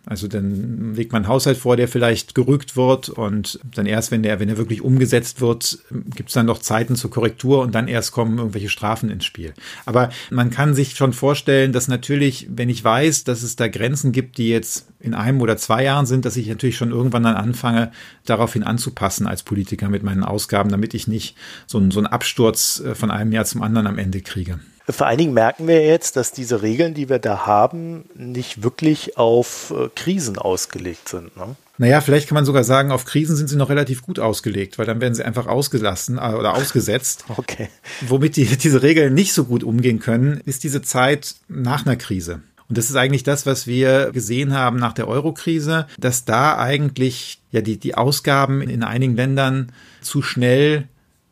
Also 0.10 0.28
dann 0.28 0.96
legt 0.96 1.12
man 1.12 1.24
einen 1.24 1.32
Haushalt 1.32 1.56
vor, 1.56 1.78
der 1.78 1.88
vielleicht 1.88 2.34
gerügt 2.34 2.76
wird 2.76 3.10
und 3.10 3.60
dann 3.76 3.86
erst, 3.86 4.10
wenn 4.10 4.24
der, 4.24 4.40
wenn 4.40 4.50
er 4.50 4.58
wirklich 4.58 4.82
umgesetzt 4.82 5.40
wird, 5.40 5.78
gibt 6.16 6.30
es 6.30 6.34
dann 6.34 6.48
noch 6.48 6.58
Zeiten 6.58 6.96
zur 6.96 7.12
Korrektur 7.12 7.62
und 7.62 7.76
dann 7.76 7.88
erst 7.88 8.12
kommen 8.12 8.40
irgendwelche 8.40 8.70
Strafen 8.70 9.12
ins 9.12 9.26
Spiel. 9.26 9.54
Aber 9.86 10.10
man 10.32 10.50
kann 10.50 10.74
sich 10.74 10.96
schon 10.96 11.14
vorstellen, 11.14 11.74
dass 11.74 11.88
natürlich, 11.88 12.48
wenn 12.50 12.70
ich 12.70 12.84
weiß, 12.84 13.24
dass 13.24 13.44
es 13.44 13.56
da 13.56 13.68
Grenzen 13.68 14.12
gibt, 14.12 14.40
die 14.40 14.50
jetzt 14.50 14.88
in 15.00 15.14
einem 15.14 15.42
oder 15.42 15.58
zwei 15.58 15.84
Jahren 15.84 16.08
sind, 16.08 16.26
dass 16.26 16.38
ich 16.38 16.48
natürlich 16.48 16.76
schon 16.76 16.90
irgendwann 16.90 17.22
dann 17.22 17.36
anfange, 17.36 17.92
daraufhin 18.26 18.64
anzupassen 18.64 19.28
als 19.28 19.44
Politiker 19.44 19.90
mit 19.90 20.02
meinen 20.02 20.24
Ausgaben, 20.24 20.72
damit 20.72 20.96
ich 20.96 21.08
nicht 21.08 21.38
so 21.68 21.78
einen, 21.78 21.92
so 21.92 22.00
einen 22.00 22.08
Absturz 22.08 22.82
äh, 22.84 22.96
von 22.96 23.12
einem 23.12 23.32
Jahr 23.32 23.46
zum 23.46 23.62
anderen 23.62 23.86
am 23.86 24.00
Ende 24.00 24.22
kriege. 24.22 24.60
Vor 24.90 25.08
allen 25.08 25.18
Dingen 25.18 25.34
merken 25.34 25.68
wir 25.68 25.86
jetzt, 25.86 26.16
dass 26.16 26.32
diese 26.32 26.62
Regeln, 26.62 26.94
die 26.94 27.10
wir 27.10 27.20
da 27.20 27.46
haben, 27.46 28.06
nicht 28.16 28.64
wirklich 28.64 29.18
auf 29.18 29.72
äh, 29.76 29.90
Krisen 29.96 30.38
ausgelegt 30.38 31.10
sind. 31.10 31.36
Ne? 31.38 31.56
Naja, 31.78 32.02
vielleicht 32.02 32.28
kann 32.28 32.36
man 32.36 32.46
sogar 32.46 32.64
sagen, 32.64 32.92
auf 32.92 33.06
Krisen 33.06 33.36
sind 33.36 33.48
sie 33.48 33.56
noch 33.56 33.70
relativ 33.70 34.02
gut 34.02 34.20
ausgelegt, 34.20 34.78
weil 34.78 34.86
dann 34.86 35.00
werden 35.00 35.14
sie 35.14 35.24
einfach 35.24 35.48
ausgelassen 35.48 36.18
äh, 36.18 36.34
oder 36.34 36.56
ausgesetzt. 36.56 37.26
Okay. 37.38 37.70
Womit 38.08 38.36
die, 38.36 38.46
diese 38.58 38.82
Regeln 38.82 39.14
nicht 39.14 39.34
so 39.34 39.46
gut 39.46 39.64
umgehen 39.64 40.00
können, 40.00 40.42
ist 40.46 40.64
diese 40.64 40.82
Zeit 40.82 41.36
nach 41.48 41.86
einer 41.86 41.96
Krise. 41.96 42.42
Und 42.68 42.78
das 42.78 42.90
ist 42.90 42.96
eigentlich 42.96 43.24
das, 43.24 43.46
was 43.46 43.66
wir 43.66 44.12
gesehen 44.12 44.54
haben 44.54 44.78
nach 44.78 44.94
der 44.94 45.08
Euro-Krise, 45.08 45.88
dass 45.98 46.26
da 46.26 46.58
eigentlich 46.58 47.42
ja 47.52 47.62
die, 47.62 47.78
die 47.78 47.96
Ausgaben 47.96 48.62
in 48.62 48.84
einigen 48.84 49.16
Ländern 49.16 49.72
zu 50.02 50.22
schnell 50.22 50.88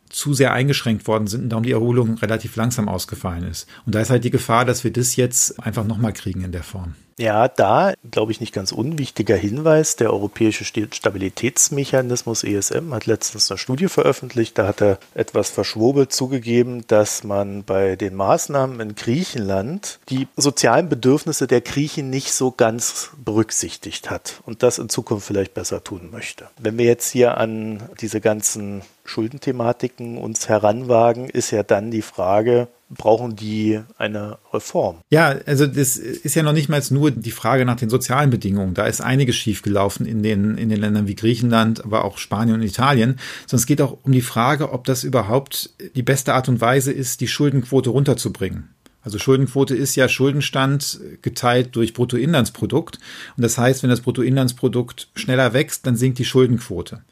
zu 0.09 0.33
sehr 0.33 0.53
eingeschränkt 0.53 1.07
worden 1.07 1.27
sind 1.27 1.43
und 1.43 1.49
darum 1.49 1.63
die 1.63 1.71
Erholung 1.71 2.17
relativ 2.17 2.55
langsam 2.55 2.87
ausgefallen 2.89 3.43
ist. 3.43 3.67
Und 3.85 3.95
da 3.95 4.01
ist 4.01 4.09
halt 4.09 4.23
die 4.23 4.31
Gefahr, 4.31 4.65
dass 4.65 4.83
wir 4.83 4.91
das 4.91 5.15
jetzt 5.15 5.59
einfach 5.63 5.85
nochmal 5.85 6.13
kriegen 6.13 6.41
in 6.41 6.51
der 6.51 6.63
Form. 6.63 6.95
Ja, 7.19 7.47
da 7.47 7.93
glaube 8.11 8.31
ich 8.31 8.39
nicht 8.39 8.53
ganz 8.53 8.71
unwichtiger 8.71 9.35
Hinweis. 9.35 9.95
Der 9.95 10.13
Europäische 10.13 10.65
Stabilitätsmechanismus 10.65 12.43
ESM 12.43 12.93
hat 12.93 13.07
letztens 13.07 13.49
eine 13.49 13.57
Studie 13.57 13.87
veröffentlicht. 13.87 14.55
Da 14.57 14.67
hat 14.67 14.81
er 14.81 14.99
etwas 15.15 15.49
verschwobelt 15.49 16.13
zugegeben, 16.13 16.85
dass 16.85 17.23
man 17.23 17.63
bei 17.63 17.95
den 17.95 18.13
Maßnahmen 18.13 18.79
in 18.79 18.93
Griechenland 18.93 19.99
die 20.09 20.27
sozialen 20.37 20.89
Bedürfnisse 20.89 21.47
der 21.47 21.61
Griechen 21.61 22.11
nicht 22.11 22.33
so 22.33 22.51
ganz 22.51 23.09
berücksichtigt 23.17 24.11
hat 24.11 24.41
und 24.45 24.61
das 24.61 24.77
in 24.77 24.89
Zukunft 24.89 25.25
vielleicht 25.25 25.55
besser 25.55 25.83
tun 25.83 26.09
möchte. 26.11 26.47
Wenn 26.59 26.77
wir 26.77 26.85
jetzt 26.85 27.09
hier 27.09 27.37
an 27.37 27.89
diese 27.99 28.21
ganzen 28.21 28.83
Schuldenthematiken 29.05 30.19
uns 30.19 30.49
heranwagen, 30.49 31.29
ist 31.29 31.49
ja 31.49 31.63
dann 31.63 31.89
die 31.89 32.03
Frage, 32.03 32.67
brauchen 32.89 33.35
die 33.35 33.81
eine 33.97 34.37
Reform? 34.53 34.97
Ja, 35.09 35.35
also 35.45 35.67
das 35.67 35.97
ist 35.97 36.35
ja 36.35 36.43
noch 36.43 36.53
nicht 36.53 36.69
mal 36.69 36.81
nur 36.89 37.11
die 37.11 37.31
Frage 37.31 37.65
nach 37.65 37.75
den 37.75 37.89
sozialen 37.89 38.29
Bedingungen. 38.29 38.73
Da 38.73 38.85
ist 38.85 39.01
einiges 39.01 39.35
schiefgelaufen 39.35 40.05
in 40.05 40.23
den, 40.23 40.57
in 40.57 40.69
den 40.69 40.79
Ländern 40.79 41.07
wie 41.07 41.15
Griechenland, 41.15 41.83
aber 41.83 42.05
auch 42.05 42.17
Spanien 42.17 42.55
und 42.55 42.63
Italien. 42.63 43.19
Sondern 43.45 43.61
es 43.61 43.65
geht 43.65 43.81
auch 43.81 43.97
um 44.03 44.11
die 44.11 44.21
Frage, 44.21 44.71
ob 44.71 44.85
das 44.85 45.03
überhaupt 45.03 45.71
die 45.95 46.03
beste 46.03 46.33
Art 46.33 46.49
und 46.49 46.61
Weise 46.61 46.91
ist, 46.91 47.21
die 47.21 47.27
Schuldenquote 47.27 47.89
runterzubringen. 47.89 48.69
Also 49.07 49.19
Schuldenquote 49.19 49.73
ist 49.73 49.95
ja 49.95 50.09
Schuldenstand 50.09 50.99
geteilt 51.21 51.77
durch 51.77 51.93
Bruttoinlandsprodukt. 51.93 52.99
Und 53.37 53.41
das 53.41 53.57
heißt, 53.57 53.81
wenn 53.81 53.89
das 53.89 54.01
Bruttoinlandsprodukt 54.01 55.07
schneller 55.15 55.53
wächst, 55.53 55.87
dann 55.87 55.95
sinkt 55.95 56.19
die 56.19 56.25
Schuldenquote. 56.25 57.03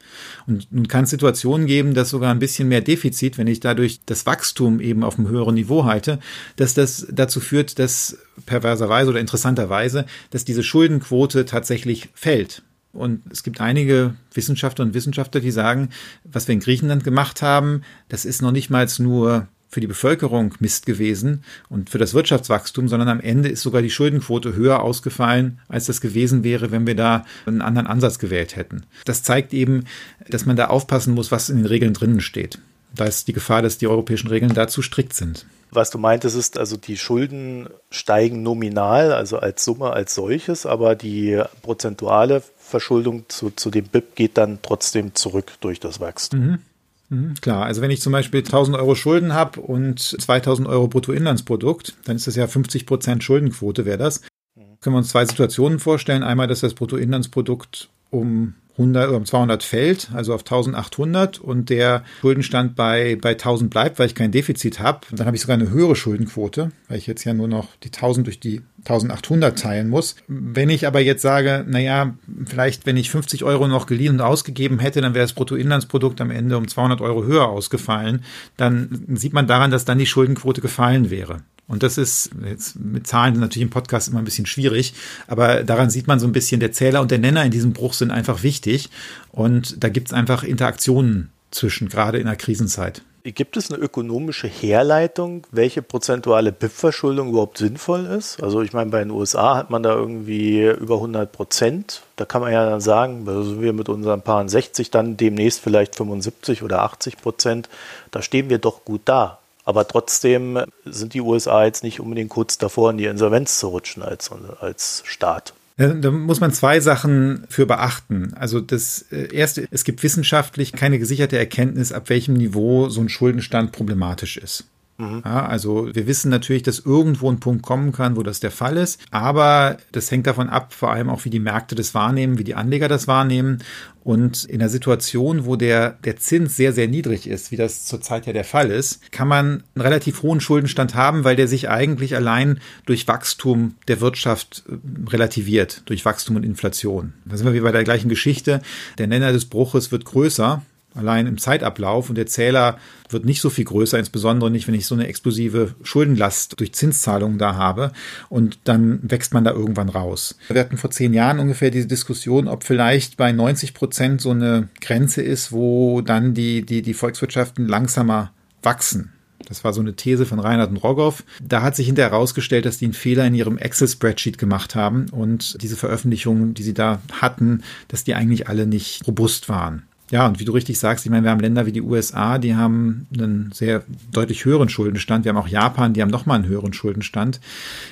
Und 0.46 0.70
nun 0.70 0.88
kann 0.88 1.04
es 1.04 1.10
Situationen 1.10 1.66
geben, 1.66 1.94
dass 1.94 2.10
sogar 2.10 2.32
ein 2.32 2.38
bisschen 2.38 2.68
mehr 2.68 2.82
Defizit, 2.82 3.38
wenn 3.38 3.46
ich 3.46 3.60
dadurch 3.60 4.00
das 4.04 4.26
Wachstum 4.26 4.78
eben 4.80 5.04
auf 5.04 5.18
einem 5.18 5.28
höheren 5.28 5.54
Niveau 5.54 5.86
halte, 5.86 6.18
dass 6.56 6.74
das 6.74 7.06
dazu 7.10 7.40
führt, 7.40 7.78
dass 7.78 8.18
perverserweise 8.44 9.08
oder 9.08 9.20
interessanterweise, 9.20 10.04
dass 10.28 10.44
diese 10.44 10.62
Schuldenquote 10.62 11.46
tatsächlich 11.46 12.10
fällt. 12.12 12.62
Und 12.92 13.22
es 13.30 13.42
gibt 13.42 13.58
einige 13.62 14.16
Wissenschaftler 14.34 14.84
und 14.84 14.92
Wissenschaftler, 14.92 15.40
die 15.40 15.50
sagen, 15.50 15.88
was 16.24 16.46
wir 16.46 16.52
in 16.52 16.60
Griechenland 16.60 17.04
gemacht 17.04 17.40
haben, 17.40 17.80
das 18.10 18.26
ist 18.26 18.42
noch 18.42 18.52
nicht 18.52 18.68
mal 18.68 18.86
nur 18.98 19.48
für 19.76 19.80
die 19.82 19.86
Bevölkerung 19.86 20.54
Mist 20.58 20.86
gewesen 20.86 21.44
und 21.68 21.90
für 21.90 21.98
das 21.98 22.14
Wirtschaftswachstum, 22.14 22.88
sondern 22.88 23.10
am 23.10 23.20
Ende 23.20 23.50
ist 23.50 23.60
sogar 23.60 23.82
die 23.82 23.90
Schuldenquote 23.90 24.54
höher 24.54 24.80
ausgefallen, 24.80 25.58
als 25.68 25.84
das 25.84 26.00
gewesen 26.00 26.44
wäre, 26.44 26.70
wenn 26.70 26.86
wir 26.86 26.94
da 26.94 27.26
einen 27.44 27.60
anderen 27.60 27.86
Ansatz 27.86 28.18
gewählt 28.18 28.56
hätten. 28.56 28.84
Das 29.04 29.22
zeigt 29.22 29.52
eben, 29.52 29.84
dass 30.30 30.46
man 30.46 30.56
da 30.56 30.68
aufpassen 30.68 31.12
muss, 31.12 31.30
was 31.30 31.50
in 31.50 31.58
den 31.58 31.66
Regeln 31.66 31.92
drinnen 31.92 32.22
steht. 32.22 32.58
Da 32.94 33.04
ist 33.04 33.28
die 33.28 33.34
Gefahr, 33.34 33.60
dass 33.60 33.76
die 33.76 33.86
europäischen 33.86 34.28
Regeln 34.28 34.54
da 34.54 34.66
zu 34.66 34.80
strikt 34.80 35.12
sind. 35.12 35.44
Was 35.70 35.90
du 35.90 35.98
meintest, 35.98 36.38
ist 36.38 36.56
also, 36.56 36.78
die 36.78 36.96
Schulden 36.96 37.68
steigen 37.90 38.42
nominal, 38.42 39.12
also 39.12 39.40
als 39.40 39.62
Summe 39.62 39.90
als 39.90 40.14
solches, 40.14 40.64
aber 40.64 40.94
die 40.94 41.42
prozentuale 41.60 42.42
Verschuldung 42.56 43.26
zu, 43.28 43.50
zu 43.50 43.70
dem 43.70 43.84
BIP 43.84 44.14
geht 44.14 44.38
dann 44.38 44.60
trotzdem 44.62 45.14
zurück 45.14 45.52
durch 45.60 45.80
das 45.80 46.00
Wachstum. 46.00 46.40
Mhm. 46.40 46.58
Mhm, 47.08 47.34
klar, 47.40 47.64
also 47.64 47.82
wenn 47.82 47.90
ich 47.90 48.00
zum 48.00 48.12
Beispiel 48.12 48.40
1000 48.40 48.76
Euro 48.76 48.94
Schulden 48.94 49.32
habe 49.32 49.60
und 49.60 50.00
2000 50.00 50.68
Euro 50.68 50.88
Bruttoinlandsprodukt, 50.88 51.96
dann 52.04 52.16
ist 52.16 52.26
das 52.26 52.36
ja 52.36 52.46
50 52.46 52.86
Prozent 52.86 53.22
Schuldenquote, 53.22 53.84
wäre 53.84 53.98
das. 53.98 54.22
Mhm. 54.54 54.80
Können 54.80 54.94
wir 54.94 54.98
uns 54.98 55.10
zwei 55.10 55.24
Situationen 55.24 55.78
vorstellen. 55.78 56.22
Einmal, 56.22 56.48
dass 56.48 56.60
das 56.60 56.74
Bruttoinlandsprodukt 56.74 57.88
um 58.10 58.54
100 58.78 59.08
oder 59.08 59.16
um 59.16 59.24
200 59.24 59.62
fällt, 59.62 60.10
also 60.12 60.34
auf 60.34 60.42
1800 60.42 61.38
und 61.38 61.70
der 61.70 62.04
Schuldenstand 62.20 62.76
bei, 62.76 63.16
bei 63.20 63.30
1000 63.30 63.70
bleibt, 63.70 63.98
weil 63.98 64.06
ich 64.06 64.14
kein 64.14 64.32
Defizit 64.32 64.80
habe. 64.80 65.00
Dann 65.10 65.26
habe 65.26 65.36
ich 65.36 65.42
sogar 65.42 65.54
eine 65.54 65.70
höhere 65.70 65.96
Schuldenquote, 65.96 66.72
weil 66.88 66.98
ich 66.98 67.06
jetzt 67.06 67.24
ja 67.24 67.32
nur 67.32 67.48
noch 67.48 67.68
die 67.82 67.88
1000 67.88 68.26
durch 68.26 68.38
die 68.38 68.62
1800 68.80 69.58
teilen 69.58 69.88
muss. 69.88 70.16
Wenn 70.28 70.70
ich 70.70 70.86
aber 70.86 71.00
jetzt 71.00 71.22
sage, 71.22 71.64
naja, 71.66 72.14
vielleicht 72.46 72.86
wenn 72.86 72.96
ich 72.96 73.10
50 73.10 73.44
Euro 73.44 73.66
noch 73.66 73.86
geliehen 73.86 74.14
und 74.14 74.20
ausgegeben 74.20 74.78
hätte, 74.78 75.00
dann 75.00 75.14
wäre 75.14 75.24
das 75.24 75.32
Bruttoinlandsprodukt 75.32 76.20
am 76.20 76.30
Ende 76.30 76.58
um 76.58 76.68
200 76.68 77.00
Euro 77.00 77.24
höher 77.24 77.48
ausgefallen, 77.48 78.22
dann 78.56 79.04
sieht 79.14 79.32
man 79.32 79.46
daran, 79.46 79.70
dass 79.70 79.86
dann 79.86 79.98
die 79.98 80.06
Schuldenquote 80.06 80.60
gefallen 80.60 81.10
wäre. 81.10 81.40
Und 81.68 81.82
das 81.82 81.98
ist 81.98 82.30
jetzt 82.44 82.76
mit 82.78 83.06
Zahlen 83.06 83.40
natürlich 83.40 83.62
im 83.62 83.70
Podcast 83.70 84.08
immer 84.08 84.18
ein 84.18 84.24
bisschen 84.24 84.46
schwierig, 84.46 84.94
aber 85.26 85.64
daran 85.64 85.90
sieht 85.90 86.06
man 86.06 86.20
so 86.20 86.26
ein 86.26 86.32
bisschen, 86.32 86.60
der 86.60 86.72
Zähler 86.72 87.00
und 87.00 87.10
der 87.10 87.18
Nenner 87.18 87.44
in 87.44 87.50
diesem 87.50 87.72
Bruch 87.72 87.94
sind 87.94 88.10
einfach 88.10 88.42
wichtig. 88.42 88.88
Und 89.32 89.82
da 89.82 89.88
gibt 89.88 90.08
es 90.08 90.14
einfach 90.14 90.44
Interaktionen 90.44 91.30
zwischen, 91.50 91.88
gerade 91.88 92.18
in 92.18 92.26
der 92.26 92.36
Krisenzeit. 92.36 93.02
Gibt 93.24 93.56
es 93.56 93.72
eine 93.72 93.82
ökonomische 93.82 94.46
Herleitung, 94.46 95.48
welche 95.50 95.82
prozentuale 95.82 96.52
BIP-Verschuldung 96.52 97.30
überhaupt 97.30 97.58
sinnvoll 97.58 98.06
ist? 98.06 98.40
Also 98.40 98.62
ich 98.62 98.72
meine, 98.72 98.92
bei 98.92 99.00
den 99.00 99.10
USA 99.10 99.56
hat 99.56 99.68
man 99.68 99.82
da 99.82 99.94
irgendwie 99.94 100.62
über 100.62 100.96
100 100.96 101.32
Prozent. 101.32 102.02
Da 102.14 102.24
kann 102.24 102.40
man 102.40 102.52
ja 102.52 102.70
dann 102.70 102.80
sagen, 102.80 103.26
sind 103.26 103.60
wir 103.60 103.72
mit 103.72 103.88
unseren 103.88 104.22
Paaren 104.22 104.48
60 104.48 104.92
dann 104.92 105.16
demnächst 105.16 105.58
vielleicht 105.58 105.96
75 105.96 106.62
oder 106.62 106.82
80 106.82 107.16
Prozent. 107.16 107.68
Da 108.12 108.22
stehen 108.22 108.48
wir 108.48 108.58
doch 108.58 108.84
gut 108.84 109.00
da. 109.06 109.40
Aber 109.66 109.86
trotzdem 109.86 110.60
sind 110.84 111.12
die 111.12 111.20
USA 111.20 111.64
jetzt 111.64 111.82
nicht 111.82 112.00
unbedingt 112.00 112.30
kurz 112.30 112.56
davor, 112.56 112.92
in 112.92 112.98
die 112.98 113.04
Insolvenz 113.04 113.58
zu 113.58 113.68
rutschen 113.68 114.02
als, 114.02 114.30
als 114.60 115.02
Staat. 115.04 115.52
Da 115.76 116.10
muss 116.10 116.40
man 116.40 116.52
zwei 116.52 116.80
Sachen 116.80 117.44
für 117.50 117.66
beachten. 117.66 118.32
Also 118.34 118.60
das 118.60 119.04
äh, 119.12 119.34
erste, 119.34 119.68
es 119.70 119.84
gibt 119.84 120.02
wissenschaftlich 120.02 120.72
keine 120.72 120.98
gesicherte 120.98 121.36
Erkenntnis, 121.36 121.92
ab 121.92 122.08
welchem 122.08 122.34
Niveau 122.34 122.88
so 122.88 123.02
ein 123.02 123.10
Schuldenstand 123.10 123.72
problematisch 123.72 124.38
ist. 124.38 124.64
Mhm. 124.98 125.22
Ja, 125.24 125.46
also 125.46 125.94
wir 125.94 126.06
wissen 126.06 126.30
natürlich, 126.30 126.62
dass 126.62 126.78
irgendwo 126.78 127.30
ein 127.30 127.40
Punkt 127.40 127.62
kommen 127.62 127.92
kann, 127.92 128.16
wo 128.16 128.22
das 128.22 128.40
der 128.40 128.50
Fall 128.50 128.76
ist, 128.76 129.00
aber 129.10 129.76
das 129.92 130.10
hängt 130.10 130.26
davon 130.26 130.48
ab, 130.48 130.72
vor 130.72 130.90
allem 130.92 131.10
auch, 131.10 131.24
wie 131.24 131.30
die 131.30 131.38
Märkte 131.38 131.74
das 131.74 131.94
wahrnehmen, 131.94 132.38
wie 132.38 132.44
die 132.44 132.54
Anleger 132.54 132.88
das 132.88 133.06
wahrnehmen. 133.06 133.58
Und 134.02 134.44
in 134.44 134.60
einer 134.60 134.70
Situation, 134.70 135.46
wo 135.46 135.56
der, 135.56 135.98
der 136.04 136.16
Zins 136.16 136.56
sehr, 136.56 136.72
sehr 136.72 136.86
niedrig 136.86 137.26
ist, 137.26 137.50
wie 137.50 137.56
das 137.56 137.86
zurzeit 137.86 138.24
ja 138.26 138.32
der 138.32 138.44
Fall 138.44 138.70
ist, 138.70 139.10
kann 139.10 139.26
man 139.26 139.64
einen 139.74 139.82
relativ 139.82 140.22
hohen 140.22 140.40
Schuldenstand 140.40 140.94
haben, 140.94 141.24
weil 141.24 141.34
der 141.34 141.48
sich 141.48 141.68
eigentlich 141.68 142.14
allein 142.14 142.60
durch 142.86 143.08
Wachstum 143.08 143.74
der 143.88 144.00
Wirtschaft 144.00 144.62
äh, 144.68 145.10
relativiert, 145.10 145.82
durch 145.86 146.04
Wachstum 146.04 146.36
und 146.36 146.44
Inflation. 146.44 147.14
Da 147.24 147.36
sind 147.36 147.46
wir 147.46 147.54
wie 147.54 147.60
bei 147.60 147.72
der 147.72 147.84
gleichen 147.84 148.08
Geschichte. 148.08 148.62
Der 148.96 149.08
Nenner 149.08 149.32
des 149.32 149.46
Bruches 149.46 149.90
wird 149.90 150.04
größer, 150.04 150.62
allein 150.94 151.26
im 151.26 151.38
Zeitablauf 151.38 152.08
und 152.08 152.14
der 152.14 152.26
Zähler 152.26 152.78
wird 153.08 153.24
nicht 153.24 153.40
so 153.40 153.50
viel 153.50 153.64
größer, 153.64 153.98
insbesondere 153.98 154.50
nicht, 154.50 154.66
wenn 154.68 154.74
ich 154.74 154.86
so 154.86 154.94
eine 154.94 155.06
explosive 155.06 155.74
Schuldenlast 155.82 156.58
durch 156.58 156.72
Zinszahlungen 156.72 157.38
da 157.38 157.54
habe 157.54 157.92
und 158.28 158.58
dann 158.64 159.00
wächst 159.02 159.34
man 159.34 159.44
da 159.44 159.52
irgendwann 159.52 159.88
raus. 159.88 160.36
Wir 160.48 160.60
hatten 160.60 160.76
vor 160.76 160.90
zehn 160.90 161.12
Jahren 161.14 161.38
ungefähr 161.38 161.70
diese 161.70 161.86
Diskussion, 161.86 162.48
ob 162.48 162.64
vielleicht 162.64 163.16
bei 163.16 163.32
90 163.32 163.74
Prozent 163.74 164.20
so 164.20 164.30
eine 164.30 164.68
Grenze 164.80 165.22
ist, 165.22 165.52
wo 165.52 166.00
dann 166.00 166.34
die, 166.34 166.64
die, 166.64 166.82
die 166.82 166.94
Volkswirtschaften 166.94 167.66
langsamer 167.66 168.32
wachsen. 168.62 169.12
Das 169.46 169.64
war 169.64 169.72
so 169.72 169.80
eine 169.80 169.94
These 169.94 170.26
von 170.26 170.40
Reinhard 170.40 170.70
und 170.70 170.78
Rogoff. 170.78 171.24
Da 171.42 171.62
hat 171.62 171.76
sich 171.76 171.86
hinterher 171.86 172.10
herausgestellt, 172.10 172.66
dass 172.66 172.78
die 172.78 172.86
einen 172.86 172.94
Fehler 172.94 173.26
in 173.26 173.34
ihrem 173.34 173.58
Excel-Spreadsheet 173.58 174.38
gemacht 174.38 174.74
haben 174.74 175.08
und 175.10 175.62
diese 175.62 175.76
Veröffentlichungen, 175.76 176.54
die 176.54 176.62
sie 176.62 176.74
da 176.74 177.00
hatten, 177.12 177.62
dass 177.88 178.04
die 178.04 178.14
eigentlich 178.14 178.48
alle 178.48 178.66
nicht 178.66 179.06
robust 179.06 179.48
waren. 179.48 179.85
Ja, 180.10 180.26
und 180.26 180.38
wie 180.38 180.44
du 180.44 180.52
richtig 180.52 180.78
sagst, 180.78 181.04
ich 181.04 181.10
meine, 181.10 181.24
wir 181.24 181.30
haben 181.30 181.40
Länder 181.40 181.66
wie 181.66 181.72
die 181.72 181.82
USA, 181.82 182.38
die 182.38 182.54
haben 182.54 183.08
einen 183.12 183.50
sehr 183.52 183.82
deutlich 184.12 184.44
höheren 184.44 184.68
Schuldenstand. 184.68 185.24
Wir 185.24 185.30
haben 185.30 185.38
auch 185.38 185.48
Japan, 185.48 185.94
die 185.94 186.02
haben 186.02 186.10
nochmal 186.10 186.38
einen 186.38 186.48
höheren 186.48 186.72
Schuldenstand. 186.72 187.40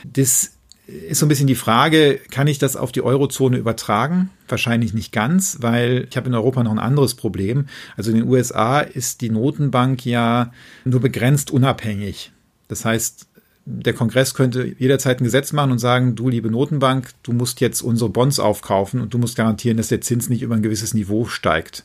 Das 0.04 0.52
ist 0.87 1.18
so 1.18 1.26
ein 1.26 1.28
bisschen 1.28 1.47
die 1.47 1.54
Frage, 1.54 2.21
kann 2.30 2.47
ich 2.47 2.59
das 2.59 2.76
auf 2.76 2.92
die 2.92 3.02
Eurozone 3.02 3.56
übertragen? 3.56 4.30
Wahrscheinlich 4.49 4.92
nicht 4.92 5.12
ganz, 5.12 5.59
weil 5.61 6.06
ich 6.09 6.16
habe 6.16 6.28
in 6.28 6.35
Europa 6.35 6.62
noch 6.62 6.73
ein 6.73 6.78
anderes 6.78 7.14
Problem. 7.14 7.66
Also 7.97 8.11
in 8.11 8.18
den 8.18 8.28
USA 8.28 8.80
ist 8.80 9.21
die 9.21 9.30
Notenbank 9.30 10.04
ja 10.04 10.52
nur 10.85 11.00
begrenzt 11.00 11.50
unabhängig. 11.50 12.33
Das 12.68 12.85
heißt, 12.85 13.26
der 13.66 13.94
Kongress 13.94 14.35
könnte 14.35 14.75
jederzeit 14.78 15.21
ein 15.21 15.25
Gesetz 15.25 15.52
machen 15.52 15.73
und 15.73 15.78
sagen, 15.78 16.14
du 16.14 16.28
liebe 16.28 16.50
Notenbank, 16.50 17.11
du 17.23 17.33
musst 17.33 17.61
jetzt 17.61 17.80
unsere 17.80 18.11
Bonds 18.11 18.38
aufkaufen 18.38 19.00
und 19.00 19.14
du 19.14 19.18
musst 19.18 19.37
garantieren, 19.37 19.78
dass 19.78 19.88
der 19.88 20.02
Zins 20.02 20.28
nicht 20.28 20.42
über 20.42 20.54
ein 20.54 20.62
gewisses 20.62 20.92
Niveau 20.92 21.25
steigt. 21.25 21.85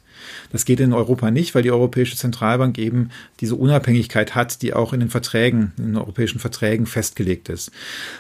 Das 0.52 0.66
geht 0.66 0.82
in 0.82 0.92
Europa 0.92 1.32
nicht, 1.32 1.56
weil 1.56 1.64
die 1.64 1.72
Europäische 1.72 2.18
Zentralbank 2.18 2.78
eben 2.78 3.12
diese 3.40 3.56
Unabhängigkeit 3.56 4.36
hat, 4.36 4.62
die 4.62 4.74
auch 4.74 4.92
in 4.92 5.00
den 5.00 5.10
Verträgen, 5.10 5.72
in 5.78 5.86
den 5.86 5.98
europäischen 5.98 6.40
Verträgen 6.40 6.86
festgelegt 6.86 7.48
ist. 7.48 7.72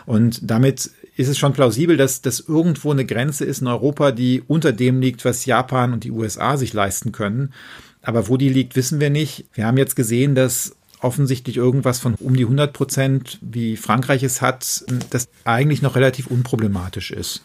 Und 0.05 0.39
damit 0.49 0.91
ist 1.17 1.27
es 1.27 1.37
schon 1.37 1.51
plausibel, 1.51 1.97
dass 1.97 2.21
das 2.21 2.39
irgendwo 2.39 2.91
eine 2.91 3.05
Grenze 3.05 3.43
ist 3.43 3.61
in 3.61 3.67
Europa, 3.67 4.11
die 4.11 4.41
unter 4.47 4.71
dem 4.71 5.01
liegt, 5.01 5.25
was 5.25 5.45
Japan 5.45 5.91
und 5.91 6.05
die 6.05 6.11
USA 6.11 6.55
sich 6.55 6.71
leisten 6.71 7.11
können. 7.11 7.53
Aber 8.01 8.29
wo 8.29 8.37
die 8.37 8.47
liegt, 8.47 8.77
wissen 8.77 9.01
wir 9.01 9.09
nicht. 9.09 9.45
Wir 9.53 9.65
haben 9.65 9.77
jetzt 9.77 9.97
gesehen, 9.97 10.33
dass 10.33 10.77
offensichtlich 11.01 11.57
irgendwas 11.57 11.99
von 11.99 12.15
um 12.15 12.35
die 12.35 12.43
100 12.43 12.73
Prozent, 12.73 13.39
wie 13.41 13.77
Frankreich 13.77 14.23
es 14.23 14.41
hat, 14.41 14.83
das 15.09 15.29
eigentlich 15.45 15.81
noch 15.81 15.95
relativ 15.95 16.27
unproblematisch 16.27 17.11
ist. 17.11 17.41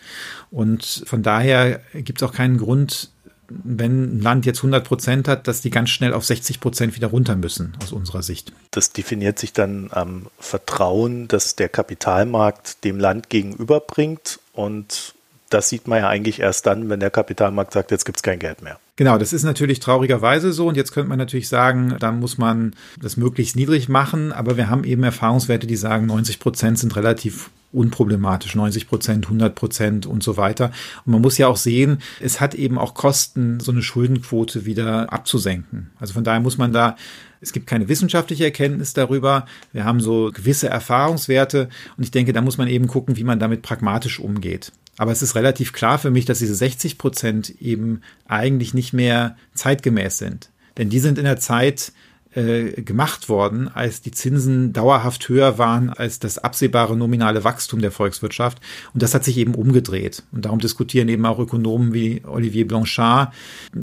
Und 0.50 1.04
von 1.06 1.22
daher 1.22 1.80
gibt 1.94 2.20
es 2.20 2.28
auch 2.28 2.32
keinen 2.32 2.58
Grund, 2.58 3.10
wenn 3.48 4.16
ein 4.16 4.20
Land 4.20 4.46
jetzt 4.46 4.58
100 4.58 4.84
Prozent 4.84 5.28
hat, 5.28 5.46
dass 5.48 5.60
die 5.60 5.70
ganz 5.70 5.90
schnell 5.90 6.14
auf 6.14 6.24
60 6.24 6.60
Prozent 6.60 6.96
wieder 6.96 7.08
runter 7.08 7.36
müssen, 7.36 7.76
aus 7.82 7.92
unserer 7.92 8.22
Sicht. 8.22 8.52
Das 8.70 8.92
definiert 8.92 9.38
sich 9.38 9.52
dann 9.52 9.88
am 9.90 10.28
Vertrauen, 10.38 11.28
das 11.28 11.54
der 11.54 11.68
Kapitalmarkt 11.68 12.84
dem 12.84 12.98
Land 12.98 13.28
gegenüberbringt. 13.28 14.40
Und 14.52 15.13
das 15.54 15.68
sieht 15.68 15.86
man 15.86 16.00
ja 16.00 16.08
eigentlich 16.08 16.40
erst 16.40 16.66
dann, 16.66 16.90
wenn 16.90 17.00
der 17.00 17.10
Kapitalmarkt 17.10 17.72
sagt, 17.72 17.92
jetzt 17.92 18.04
gibt 18.04 18.18
es 18.18 18.22
kein 18.22 18.40
Geld 18.40 18.60
mehr. 18.60 18.78
Genau, 18.96 19.18
das 19.18 19.32
ist 19.32 19.44
natürlich 19.44 19.80
traurigerweise 19.80 20.52
so. 20.52 20.66
Und 20.66 20.76
jetzt 20.76 20.92
könnte 20.92 21.08
man 21.08 21.18
natürlich 21.18 21.48
sagen, 21.48 21.96
da 22.00 22.10
muss 22.12 22.38
man 22.38 22.74
das 23.00 23.16
möglichst 23.16 23.54
niedrig 23.54 23.88
machen. 23.88 24.32
Aber 24.32 24.56
wir 24.56 24.68
haben 24.68 24.84
eben 24.84 25.04
Erfahrungswerte, 25.04 25.66
die 25.66 25.76
sagen, 25.76 26.06
90 26.06 26.40
Prozent 26.40 26.78
sind 26.78 26.96
relativ 26.96 27.50
unproblematisch, 27.72 28.54
90 28.54 28.88
Prozent, 28.88 29.26
100 29.26 29.54
Prozent 29.54 30.06
und 30.06 30.22
so 30.22 30.36
weiter. 30.36 30.72
Und 31.06 31.12
man 31.12 31.22
muss 31.22 31.38
ja 31.38 31.48
auch 31.48 31.56
sehen, 31.56 31.98
es 32.20 32.40
hat 32.40 32.54
eben 32.54 32.78
auch 32.78 32.94
Kosten, 32.94 33.60
so 33.60 33.72
eine 33.72 33.82
Schuldenquote 33.82 34.64
wieder 34.64 35.12
abzusenken. 35.12 35.90
Also 35.98 36.14
von 36.14 36.24
daher 36.24 36.40
muss 36.40 36.58
man 36.58 36.72
da 36.72 36.96
es 37.40 37.52
gibt 37.52 37.66
keine 37.66 37.88
wissenschaftliche 37.88 38.44
Erkenntnis 38.44 38.94
darüber. 38.94 39.44
Wir 39.70 39.84
haben 39.84 40.00
so 40.00 40.30
gewisse 40.32 40.68
Erfahrungswerte 40.68 41.68
und 41.98 42.02
ich 42.02 42.10
denke, 42.10 42.32
da 42.32 42.40
muss 42.40 42.56
man 42.56 42.68
eben 42.68 42.86
gucken, 42.86 43.18
wie 43.18 43.24
man 43.24 43.38
damit 43.38 43.60
pragmatisch 43.60 44.18
umgeht. 44.18 44.72
Aber 44.96 45.12
es 45.12 45.22
ist 45.22 45.34
relativ 45.34 45.72
klar 45.72 45.98
für 45.98 46.10
mich, 46.10 46.24
dass 46.24 46.38
diese 46.38 46.54
60 46.54 46.98
Prozent 46.98 47.50
eben 47.60 48.00
eigentlich 48.26 48.74
nicht 48.74 48.92
mehr 48.92 49.36
zeitgemäß 49.54 50.18
sind. 50.18 50.50
Denn 50.76 50.90
die 50.90 51.00
sind 51.00 51.18
in 51.18 51.24
der 51.24 51.38
Zeit 51.38 51.92
äh, 52.34 52.82
gemacht 52.82 53.28
worden, 53.28 53.68
als 53.68 54.02
die 54.02 54.10
Zinsen 54.10 54.72
dauerhaft 54.72 55.28
höher 55.28 55.56
waren 55.58 55.90
als 55.90 56.18
das 56.18 56.38
absehbare 56.38 56.96
nominale 56.96 57.44
Wachstum 57.44 57.80
der 57.80 57.92
Volkswirtschaft. 57.92 58.60
Und 58.92 59.02
das 59.02 59.14
hat 59.14 59.24
sich 59.24 59.38
eben 59.38 59.54
umgedreht. 59.54 60.24
Und 60.32 60.44
darum 60.44 60.58
diskutieren 60.58 61.08
eben 61.08 61.26
auch 61.26 61.38
Ökonomen 61.38 61.94
wie 61.94 62.22
Olivier 62.24 62.66
Blanchard 62.66 63.32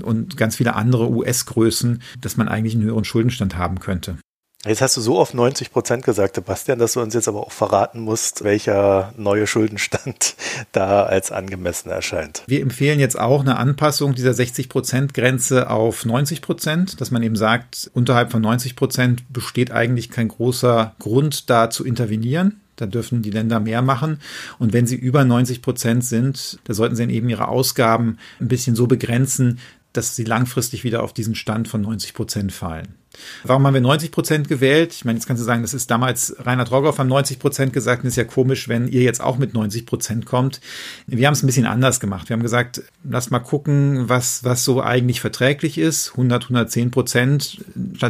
und 0.03 0.35
ganz 0.35 0.57
viele 0.57 0.75
andere 0.75 1.09
US-Größen, 1.09 2.01
dass 2.19 2.35
man 2.35 2.49
eigentlich 2.49 2.75
einen 2.75 2.83
höheren 2.83 3.05
Schuldenstand 3.05 3.55
haben 3.57 3.79
könnte. 3.79 4.17
Jetzt 4.63 4.81
hast 4.81 4.95
du 4.95 5.01
so 5.01 5.17
oft 5.17 5.33
90 5.33 5.71
Prozent 5.71 6.05
gesagt, 6.05 6.35
Sebastian, 6.35 6.77
dass 6.77 6.93
du 6.93 7.01
uns 7.01 7.15
jetzt 7.15 7.27
aber 7.27 7.39
auch 7.39 7.51
verraten 7.51 7.99
musst, 8.01 8.43
welcher 8.43 9.11
neue 9.17 9.47
Schuldenstand 9.47 10.35
da 10.71 11.03
als 11.03 11.31
angemessen 11.31 11.89
erscheint. 11.89 12.43
Wir 12.45 12.61
empfehlen 12.61 12.99
jetzt 12.99 13.19
auch 13.19 13.41
eine 13.41 13.57
Anpassung 13.57 14.13
dieser 14.13 14.35
60 14.35 14.69
Prozent 14.69 15.15
Grenze 15.15 15.71
auf 15.71 16.05
90 16.05 16.43
Prozent, 16.43 17.01
dass 17.01 17.09
man 17.09 17.23
eben 17.23 17.35
sagt, 17.35 17.89
unterhalb 17.95 18.31
von 18.31 18.43
90 18.43 18.75
Prozent 18.75 19.23
besteht 19.33 19.71
eigentlich 19.71 20.11
kein 20.11 20.27
großer 20.27 20.93
Grund, 20.99 21.49
da 21.49 21.71
zu 21.71 21.83
intervenieren. 21.83 22.61
Da 22.75 22.85
dürfen 22.85 23.23
die 23.23 23.31
Länder 23.31 23.59
mehr 23.59 23.81
machen. 23.81 24.19
Und 24.59 24.73
wenn 24.73 24.85
sie 24.85 24.95
über 24.95 25.25
90 25.25 25.63
Prozent 25.63 26.05
sind, 26.05 26.59
da 26.65 26.75
sollten 26.75 26.95
sie 26.95 27.05
eben 27.05 27.29
ihre 27.29 27.47
Ausgaben 27.47 28.19
ein 28.39 28.47
bisschen 28.47 28.75
so 28.75 28.85
begrenzen, 28.85 29.57
dass 29.91 30.15
sie 30.15 30.23
langfristig 30.23 30.83
wieder 30.83 31.01
auf 31.01 31.13
diesen 31.13 31.33
Stand 31.33 31.67
von 31.67 31.81
90 31.81 32.13
Prozent 32.13 32.51
fallen. 32.51 33.00
Warum 33.43 33.65
haben 33.65 33.73
wir 33.73 33.81
90 33.81 34.11
Prozent 34.11 34.47
gewählt? 34.47 34.93
Ich 34.93 35.05
meine, 35.05 35.17
jetzt 35.17 35.27
kannst 35.27 35.41
du 35.41 35.45
sagen, 35.45 35.61
das 35.61 35.73
ist 35.73 35.91
damals 35.91 36.35
Reinhard 36.39 36.71
Rogoff 36.71 36.99
haben 36.99 37.09
90 37.09 37.39
Prozent 37.39 37.73
gesagt. 37.73 38.03
Und 38.03 38.09
ist 38.09 38.15
ja 38.15 38.23
komisch, 38.23 38.67
wenn 38.67 38.87
ihr 38.87 39.01
jetzt 39.01 39.21
auch 39.21 39.37
mit 39.37 39.53
90 39.53 39.85
Prozent 39.85 40.25
kommt. 40.25 40.61
Wir 41.07 41.27
haben 41.27 41.33
es 41.33 41.43
ein 41.43 41.47
bisschen 41.47 41.65
anders 41.65 41.99
gemacht. 41.99 42.29
Wir 42.29 42.35
haben 42.35 42.43
gesagt, 42.43 42.83
lass 43.03 43.29
mal 43.29 43.39
gucken, 43.39 44.09
was, 44.09 44.43
was 44.43 44.63
so 44.63 44.81
eigentlich 44.81 45.21
verträglich 45.21 45.77
ist. 45.77 46.11
100, 46.11 46.43
110 46.43 46.91
Prozent 46.91 47.63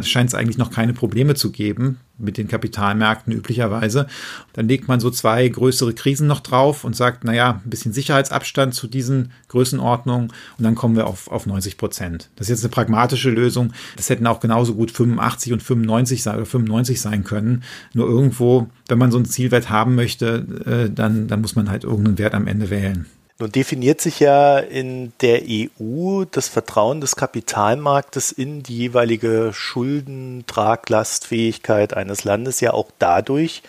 scheint 0.04 0.28
es 0.28 0.34
eigentlich 0.34 0.58
noch 0.58 0.70
keine 0.70 0.92
Probleme 0.92 1.34
zu 1.34 1.50
geben 1.50 1.98
mit 2.18 2.38
den 2.38 2.48
Kapitalmärkten 2.48 3.32
üblicherweise. 3.32 4.06
Dann 4.52 4.68
legt 4.68 4.88
man 4.88 5.00
so 5.00 5.10
zwei 5.10 5.46
größere 5.48 5.92
Krisen 5.94 6.26
noch 6.26 6.40
drauf 6.40 6.84
und 6.84 6.94
sagt, 6.94 7.24
naja, 7.24 7.60
ein 7.64 7.70
bisschen 7.70 7.92
Sicherheitsabstand 7.92 8.74
zu 8.74 8.86
diesen 8.86 9.32
Größenordnungen 9.48 10.32
und 10.58 10.64
dann 10.64 10.74
kommen 10.74 10.96
wir 10.96 11.06
auf, 11.06 11.28
auf 11.28 11.46
90 11.46 11.76
Prozent. 11.76 12.30
Das 12.36 12.46
ist 12.46 12.50
jetzt 12.50 12.64
eine 12.64 12.70
pragmatische 12.70 13.30
Lösung. 13.30 13.72
Das 13.96 14.10
hätten 14.10 14.26
auch 14.26 14.40
genauso 14.40 14.74
gut 14.74 14.90
85 14.90 15.52
und 15.52 15.62
95 15.62 16.22
sein 16.22 16.36
oder 16.36 16.46
95 16.46 17.00
sein 17.00 17.24
können. 17.24 17.62
Nur 17.94 18.08
irgendwo, 18.08 18.68
wenn 18.88 18.98
man 18.98 19.10
so 19.10 19.18
einen 19.18 19.26
Zielwert 19.26 19.70
haben 19.70 19.94
möchte, 19.94 20.46
äh, 20.66 20.90
dann, 20.90 21.28
dann 21.28 21.40
muss 21.40 21.56
man 21.56 21.70
halt 21.70 21.84
irgendeinen 21.84 22.18
Wert 22.18 22.34
am 22.34 22.46
Ende 22.46 22.70
wählen. 22.70 23.06
Nun 23.42 23.50
definiert 23.50 24.00
sich 24.00 24.20
ja 24.20 24.60
in 24.60 25.12
der 25.20 25.42
EU 25.48 26.22
das 26.30 26.46
Vertrauen 26.46 27.00
des 27.00 27.16
Kapitalmarktes 27.16 28.30
in 28.30 28.62
die 28.62 28.76
jeweilige 28.76 29.50
Schuldentraglastfähigkeit 29.52 31.92
eines 31.92 32.22
Landes 32.22 32.60
ja 32.60 32.72
auch 32.72 32.92
dadurch, 33.00 33.64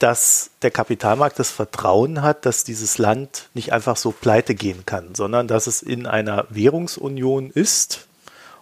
dass 0.00 0.50
der 0.62 0.72
Kapitalmarkt 0.72 1.38
das 1.38 1.52
Vertrauen 1.52 2.22
hat, 2.22 2.46
dass 2.46 2.64
dieses 2.64 2.98
Land 2.98 3.48
nicht 3.54 3.72
einfach 3.72 3.96
so 3.96 4.10
pleite 4.10 4.56
gehen 4.56 4.84
kann, 4.86 5.14
sondern 5.14 5.46
dass 5.46 5.68
es 5.68 5.82
in 5.82 6.06
einer 6.06 6.48
Währungsunion 6.50 7.50
ist 7.50 8.08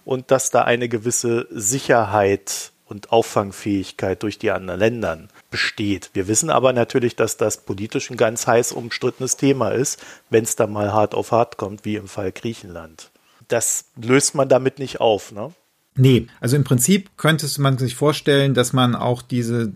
und 0.05 0.31
dass 0.31 0.51
da 0.51 0.61
eine 0.61 0.91
gewisse 0.91 1.47
Sicherheit 1.51 2.73
und 2.85 3.13
Auffangfähigkeit 3.13 4.23
durch 4.23 4.39
die 4.39 4.51
anderen 4.51 4.79
Länder 4.79 5.21
besteht. 5.51 6.11
Wir 6.13 6.29
wissen 6.29 6.51
aber 6.51 6.73
natürlich, 6.73 7.17
dass 7.17 7.37
das 7.37 7.65
politisch 7.65 8.11
ein 8.11 8.17
ganz 8.17 8.47
heiß 8.47 8.73
umstrittenes 8.73 9.37
Thema 9.37 9.71
ist, 9.71 10.03
wenn 10.31 10.45
es 10.45 10.57
da 10.57 10.67
mal 10.67 10.93
hart 10.93 11.15
auf 11.15 11.33
hart 11.33 11.57
kommt, 11.57 11.85
wie 11.85 11.97
im 11.97 12.09
Fall 12.09 12.33
Griechenland. 12.33 13.11
Das 13.49 13.87
löst 13.97 14.35
man 14.35 14.49
damit 14.49 14.79
nicht 14.79 15.01
auf, 15.01 15.33
ne? 15.33 15.53
Nee, 16.01 16.29
also 16.39 16.55
im 16.55 16.63
Prinzip 16.63 17.11
könnte 17.17 17.49
man 17.61 17.77
sich 17.77 17.97
vorstellen, 17.97 18.55
dass 18.55 18.73
man 18.73 18.95
auch 18.95 19.21
diese, 19.21 19.73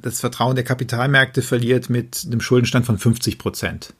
das 0.00 0.20
Vertrauen 0.20 0.54
der 0.54 0.64
Kapitalmärkte 0.64 1.42
verliert 1.42 1.90
mit 1.90 2.24
einem 2.24 2.40
Schuldenstand 2.40 2.86
von 2.86 2.96
50 2.96 3.38
Prozent. 3.38 3.92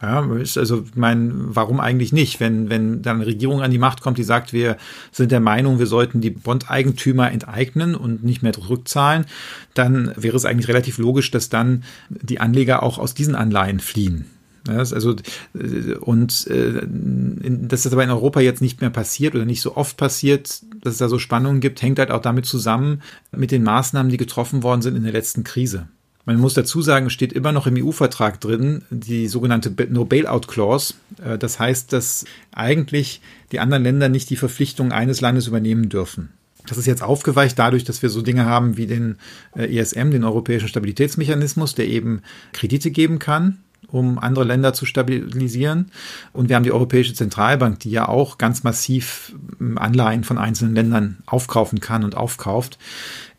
Ja, 0.00 0.20
also, 0.20 0.84
ich 0.84 0.94
meine, 0.94 1.32
warum 1.34 1.80
eigentlich 1.80 2.12
nicht? 2.12 2.38
Wenn, 2.38 2.70
wenn 2.70 3.02
dann 3.02 3.16
eine 3.16 3.26
Regierung 3.26 3.62
an 3.62 3.72
die 3.72 3.78
Macht 3.78 4.00
kommt, 4.00 4.16
die 4.16 4.22
sagt, 4.22 4.52
wir 4.52 4.76
sind 5.10 5.32
der 5.32 5.40
Meinung, 5.40 5.80
wir 5.80 5.86
sollten 5.86 6.20
die 6.20 6.30
Bondeigentümer 6.30 7.32
enteignen 7.32 7.96
und 7.96 8.22
nicht 8.22 8.42
mehr 8.42 8.52
zurückzahlen, 8.52 9.26
dann 9.74 10.12
wäre 10.16 10.36
es 10.36 10.44
eigentlich 10.44 10.68
relativ 10.68 10.98
logisch, 10.98 11.32
dass 11.32 11.48
dann 11.48 11.82
die 12.10 12.38
Anleger 12.38 12.82
auch 12.84 12.98
aus 12.98 13.14
diesen 13.14 13.34
Anleihen 13.34 13.80
fliehen. 13.80 14.26
Ja, 14.68 14.76
also, 14.76 15.16
und 16.00 16.46
äh, 16.46 16.86
dass 16.86 17.82
das 17.82 17.92
aber 17.92 18.04
in 18.04 18.10
Europa 18.10 18.40
jetzt 18.40 18.60
nicht 18.60 18.80
mehr 18.80 18.90
passiert 18.90 19.34
oder 19.34 19.46
nicht 19.46 19.62
so 19.62 19.76
oft 19.76 19.96
passiert, 19.96 20.62
dass 20.82 20.92
es 20.92 20.98
da 20.98 21.08
so 21.08 21.18
Spannungen 21.18 21.60
gibt, 21.60 21.80
hängt 21.80 21.98
halt 21.98 22.10
auch 22.10 22.20
damit 22.20 22.44
zusammen 22.44 23.02
mit 23.34 23.50
den 23.50 23.62
Maßnahmen, 23.62 24.10
die 24.10 24.16
getroffen 24.18 24.62
worden 24.62 24.82
sind 24.82 24.96
in 24.96 25.04
der 25.04 25.12
letzten 25.12 25.42
Krise. 25.42 25.88
Man 26.28 26.40
muss 26.40 26.52
dazu 26.52 26.82
sagen, 26.82 27.08
steht 27.08 27.32
immer 27.32 27.52
noch 27.52 27.66
im 27.66 27.82
EU-Vertrag 27.82 28.38
drin, 28.38 28.82
die 28.90 29.28
sogenannte 29.28 29.72
No 29.88 30.04
Bailout 30.04 30.40
Clause. 30.40 30.92
Äh, 31.24 31.38
das 31.38 31.58
heißt, 31.58 31.90
dass 31.94 32.26
eigentlich 32.52 33.22
die 33.50 33.60
anderen 33.60 33.82
Länder 33.82 34.10
nicht 34.10 34.28
die 34.28 34.36
Verpflichtungen 34.36 34.92
eines 34.92 35.22
Landes 35.22 35.46
übernehmen 35.46 35.88
dürfen. 35.88 36.28
Das 36.66 36.76
ist 36.76 36.84
jetzt 36.84 37.02
aufgeweicht 37.02 37.58
dadurch, 37.58 37.84
dass 37.84 38.02
wir 38.02 38.10
so 38.10 38.20
Dinge 38.20 38.44
haben 38.44 38.76
wie 38.76 38.86
den 38.86 39.16
äh, 39.56 39.74
ESM, 39.74 40.10
den 40.10 40.22
Europäischen 40.22 40.68
Stabilitätsmechanismus, 40.68 41.74
der 41.74 41.88
eben 41.88 42.20
Kredite 42.52 42.90
geben 42.90 43.18
kann, 43.18 43.60
um 43.86 44.18
andere 44.18 44.44
Länder 44.44 44.74
zu 44.74 44.84
stabilisieren. 44.84 45.90
Und 46.34 46.50
wir 46.50 46.56
haben 46.56 46.64
die 46.64 46.72
Europäische 46.72 47.14
Zentralbank, 47.14 47.80
die 47.80 47.90
ja 47.90 48.06
auch 48.06 48.36
ganz 48.36 48.64
massiv 48.64 49.32
ähm, 49.62 49.78
Anleihen 49.78 50.24
von 50.24 50.36
einzelnen 50.36 50.74
Ländern 50.74 51.16
aufkaufen 51.24 51.80
kann 51.80 52.04
und 52.04 52.18
aufkauft. 52.18 52.78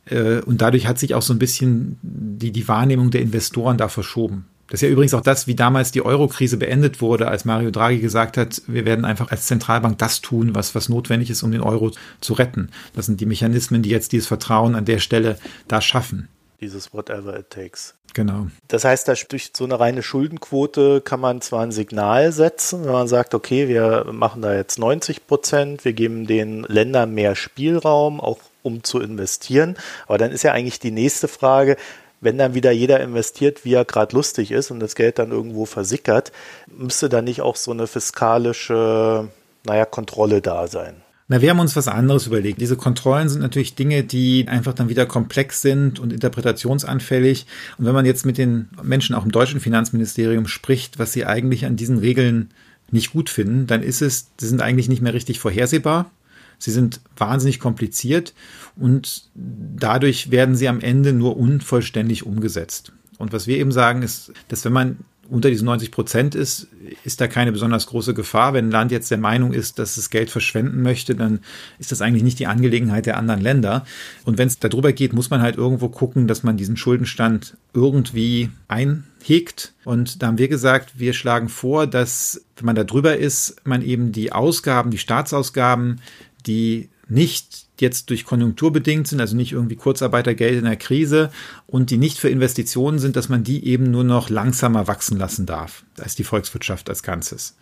Äh, 0.10 0.42
und 0.42 0.62
dadurch 0.62 0.88
hat 0.88 1.00
sich 1.00 1.16
auch 1.16 1.22
so 1.22 1.34
ein 1.34 1.40
bisschen 1.40 1.98
die, 2.02 2.52
die 2.52 2.68
Wahrnehmung 2.68 3.12
der 3.12 3.22
Investoren 3.22 3.78
da 3.78 3.88
verschoben. 3.88 4.46
Das 4.68 4.82
ist 4.82 4.88
ja 4.88 4.90
übrigens 4.90 5.16
auch 5.16 5.22
das, 5.22 5.48
wie 5.48 5.56
damals 5.56 5.92
die 5.92 6.04
Euro-Krise 6.04 6.58
beendet 6.58 7.02
wurde, 7.02 7.28
als 7.28 7.44
Mario 7.44 7.72
Draghi 7.72 8.00
gesagt 8.00 8.38
hat, 8.38 8.62
wir 8.68 8.86
werden 8.86 9.04
einfach 9.04 9.32
als 9.32 9.48
Zentralbank 9.48 9.98
das 9.98 10.22
tun, 10.22 10.54
was, 10.54 10.76
was 10.76 10.90
notwendig 10.90 11.32
ist, 11.32 11.42
um 11.42 11.52
den 11.52 11.62
Euro 11.62 11.92
zu 12.22 12.34
retten. 12.34 12.70
Das 12.94 13.08
sind 13.08 13.20
die 13.20 13.26
Mechanismen, 13.26 13.82
die 13.82 13.90
jetzt 13.90 14.12
dieses 14.12 14.28
Vertrauen 14.28 14.76
an 14.76 14.86
der 14.86 15.00
Stelle 15.00 15.40
da 15.68 15.82
schaffen. 15.82 16.28
Dieses 16.62 16.94
whatever 16.94 17.38
it 17.38 17.50
takes. 17.50 17.96
Genau. 18.14 18.48
Das 18.68 18.86
heißt, 18.86 19.08
durch 19.30 19.52
so 19.56 19.64
eine 19.64 19.80
reine 19.80 20.04
Schuldenquote 20.04 21.02
kann 21.02 21.20
man 21.20 21.42
zwar 21.42 21.62
ein 21.62 21.72
Signal 21.72 22.32
setzen, 22.32 22.86
wenn 22.86 22.92
man 22.92 23.08
sagt, 23.08 23.34
okay, 23.34 23.68
wir 23.68 24.06
machen 24.12 24.42
da 24.42 24.54
jetzt 24.54 24.80
90 24.80 25.28
Prozent, 25.28 25.86
wir 25.86 25.94
geben 25.94 26.26
den 26.28 26.64
Ländern 26.64 27.14
mehr 27.14 27.36
Spielraum, 27.36 28.20
auch 28.20 28.40
um 28.64 28.84
zu 28.84 29.00
investieren. 29.00 29.78
Aber 30.08 30.18
dann 30.18 30.32
ist 30.32 30.44
ja 30.44 30.52
eigentlich 30.52 30.80
die 30.80 30.92
nächste 30.92 31.28
Frage, 31.28 31.78
wenn 32.22 32.38
dann 32.38 32.54
wieder 32.54 32.72
jeder 32.72 33.00
investiert, 33.00 33.64
wie 33.64 33.76
er 33.76 33.86
gerade 33.86 34.16
lustig 34.16 34.52
ist 34.52 34.72
und 34.72 34.80
das 34.80 34.96
Geld 34.96 35.20
dann 35.20 35.32
irgendwo 35.32 35.66
versickert, 35.66 36.32
müsste 36.68 37.08
da 37.10 37.22
nicht 37.22 37.42
auch 37.42 37.56
so 37.56 37.72
eine 37.72 37.88
fiskalische, 37.88 39.30
naja, 39.64 39.86
Kontrolle 39.86 40.42
da 40.42 40.68
sein. 40.68 41.02
Na, 41.32 41.42
wir 41.42 41.52
haben 41.52 41.60
uns 41.60 41.76
was 41.76 41.88
anderes 41.88 42.26
überlegt. 42.26 42.60
Diese 42.60 42.76
Kontrollen 42.76 43.30
sind 43.30 43.42
natürlich 43.42 43.76
Dinge, 43.76 44.04
die 44.04 44.48
einfach 44.48 44.74
dann 44.74 44.90
wieder 44.90 45.06
komplex 45.06 45.62
sind 45.62 46.00
und 46.00 46.12
interpretationsanfällig. 46.12 47.46
Und 47.78 47.86
wenn 47.86 47.94
man 47.94 48.08
jetzt 48.08 48.26
mit 48.26 48.40
den 48.40 48.70
Menschen 48.82 49.14
auch 49.14 49.24
im 49.24 49.32
deutschen 49.32 49.60
Finanzministerium 49.60 50.48
spricht, 50.48 50.98
was 50.98 51.14
sie 51.14 51.28
eigentlich 51.28 51.68
an 51.68 51.76
diesen 51.76 52.00
Regeln 52.00 52.50
nicht 52.90 53.14
gut 53.14 53.30
finden, 53.30 53.68
dann 53.68 53.84
ist 53.84 54.02
es, 54.02 54.32
sie 54.40 54.48
sind 54.48 54.64
eigentlich 54.64 54.90
nicht 54.90 55.04
mehr 55.04 55.14
richtig 55.14 55.40
vorhersehbar. 55.40 56.10
Sie 56.58 56.72
sind 56.72 57.00
wahnsinnig 57.16 57.60
kompliziert 57.60 58.34
und 58.76 59.30
dadurch 59.36 60.32
werden 60.32 60.56
sie 60.56 60.68
am 60.68 60.82
Ende 60.82 61.14
nur 61.14 61.38
unvollständig 61.38 62.26
umgesetzt. 62.26 62.92
Und 63.20 63.34
was 63.34 63.46
wir 63.46 63.58
eben 63.60 63.72
sagen, 63.72 64.02
ist, 64.02 64.34
dass 64.48 64.66
wenn 64.66 64.74
man 64.74 64.98
unter 65.30 65.50
diesen 65.50 65.66
90 65.66 65.92
Prozent 65.92 66.36
ist, 66.36 66.68
ist 67.04 67.22
da 67.22 67.28
keine 67.28 67.52
besonders 67.52 67.88
große 67.88 68.14
Gefahr. 68.14 68.54
Wenn 68.54 68.68
ein 68.68 68.72
Land 68.72 68.92
jetzt 68.92 69.12
der 69.12 69.18
Meinung 69.18 69.54
ist, 69.54 69.80
dass 69.80 69.98
es 69.98 70.10
Geld 70.10 70.30
verschwenden 70.30 70.82
möchte, 70.82 71.16
dann 71.16 71.40
ist 71.78 71.92
das 71.92 72.02
eigentlich 72.02 72.24
nicht 72.24 72.40
die 72.40 72.48
Angelegenheit 72.48 73.06
der 73.06 73.18
anderen 73.18 73.42
Länder. 73.42 73.86
Und 74.26 74.38
wenn 74.38 74.48
es 74.48 74.60
darüber 74.60 74.92
geht, 74.92 75.14
muss 75.14 75.30
man 75.30 75.42
halt 75.42 75.58
irgendwo 75.58 75.90
gucken, 75.90 76.28
dass 76.28 76.44
man 76.44 76.58
diesen 76.58 76.78
Schuldenstand 76.78 77.58
irgendwie 77.74 78.50
einhegt. 78.68 79.74
Und 79.86 80.22
da 80.22 80.28
haben 80.28 80.38
wir 80.38 80.48
gesagt, 80.48 81.00
wir 81.00 81.14
schlagen 81.14 81.50
vor, 81.50 81.88
dass, 81.88 82.44
wenn 82.58 82.66
man 82.66 82.76
da 82.76 82.84
drüber 82.84 83.18
ist, 83.18 83.62
man 83.64 83.82
eben 83.82 84.12
die 84.12 84.32
Ausgaben, 84.32 84.92
die 84.92 84.98
Staatsausgaben, 84.98 86.02
die 86.46 86.90
nicht 87.08 87.69
jetzt 87.82 88.10
durch 88.10 88.26
Konjunktur 88.26 88.72
bedingt 88.72 89.08
sind, 89.08 89.20
also 89.20 89.36
nicht 89.36 89.52
irgendwie 89.52 89.76
Kurzarbeitergeld 89.76 90.60
in 90.60 90.66
der 90.66 90.76
Krise 90.76 91.32
und 91.68 91.90
die 91.90 91.98
nicht 91.98 92.18
für 92.18 92.30
Investitionen 92.30 93.00
sind, 93.00 93.16
dass 93.16 93.30
man 93.30 93.44
die 93.44 93.66
eben 93.66 93.92
nur 93.92 94.04
noch 94.04 94.30
langsamer 94.30 94.88
wachsen 94.88 95.18
lassen 95.18 95.46
darf, 95.46 95.84
als 96.00 96.16
die 96.16 96.24
Volkswirtschaft 96.24 96.90
als 96.90 97.04
Ganzes. 97.04 97.56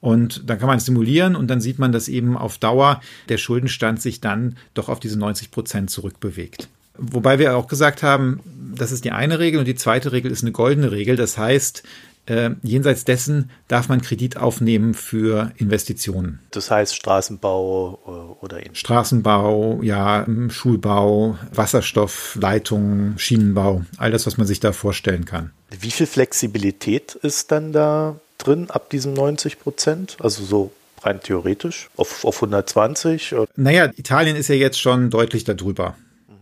Und 0.00 0.48
dann 0.48 0.58
kann 0.58 0.68
man 0.68 0.80
simulieren 0.80 1.36
und 1.36 1.48
dann 1.48 1.60
sieht 1.60 1.78
man, 1.78 1.92
dass 1.92 2.08
eben 2.08 2.36
auf 2.36 2.58
Dauer 2.58 3.00
der 3.28 3.38
Schuldenstand 3.38 4.00
sich 4.00 4.20
dann 4.20 4.56
doch 4.74 4.88
auf 4.88 5.00
diese 5.00 5.18
90 5.18 5.50
Prozent 5.50 5.90
zurückbewegt. 5.90 6.68
Wobei 6.96 7.38
wir 7.38 7.56
auch 7.56 7.66
gesagt 7.66 8.02
haben, 8.04 8.40
das 8.76 8.92
ist 8.92 9.04
die 9.04 9.10
eine 9.10 9.40
Regel 9.40 9.58
und 9.58 9.66
die 9.66 9.74
zweite 9.74 10.12
Regel 10.12 10.30
ist 10.30 10.42
eine 10.42 10.52
goldene 10.52 10.92
Regel. 10.92 11.16
Das 11.16 11.36
heißt, 11.36 11.82
äh, 12.26 12.50
jenseits 12.62 13.04
dessen 13.04 13.50
darf 13.68 13.88
man 13.88 14.00
Kredit 14.00 14.36
aufnehmen 14.36 14.94
für 14.94 15.52
Investitionen. 15.56 16.40
Das 16.50 16.70
heißt 16.70 16.94
Straßenbau 16.94 17.98
äh, 18.06 18.44
oder 18.44 18.58
ähnliches. 18.58 18.78
Straßenbau, 18.78 19.80
ja, 19.82 20.26
Schulbau, 20.48 21.38
Wasserstoffleitungen, 21.52 23.18
Schienenbau, 23.18 23.82
all 23.98 24.10
das, 24.10 24.26
was 24.26 24.38
man 24.38 24.46
sich 24.46 24.60
da 24.60 24.72
vorstellen 24.72 25.24
kann. 25.24 25.50
Wie 25.80 25.90
viel 25.90 26.06
Flexibilität 26.06 27.14
ist 27.16 27.50
dann 27.52 27.72
da 27.72 28.16
drin 28.38 28.70
ab 28.70 28.90
diesen 28.90 29.14
90 29.14 29.60
Prozent? 29.60 30.16
Also 30.20 30.44
so 30.44 30.70
rein 31.02 31.20
theoretisch 31.20 31.88
auf, 31.96 32.24
auf 32.24 32.36
120? 32.36 33.34
Naja, 33.56 33.90
Italien 33.96 34.36
ist 34.36 34.48
ja 34.48 34.54
jetzt 34.54 34.80
schon 34.80 35.10
deutlich 35.10 35.44
darüber. 35.44 35.96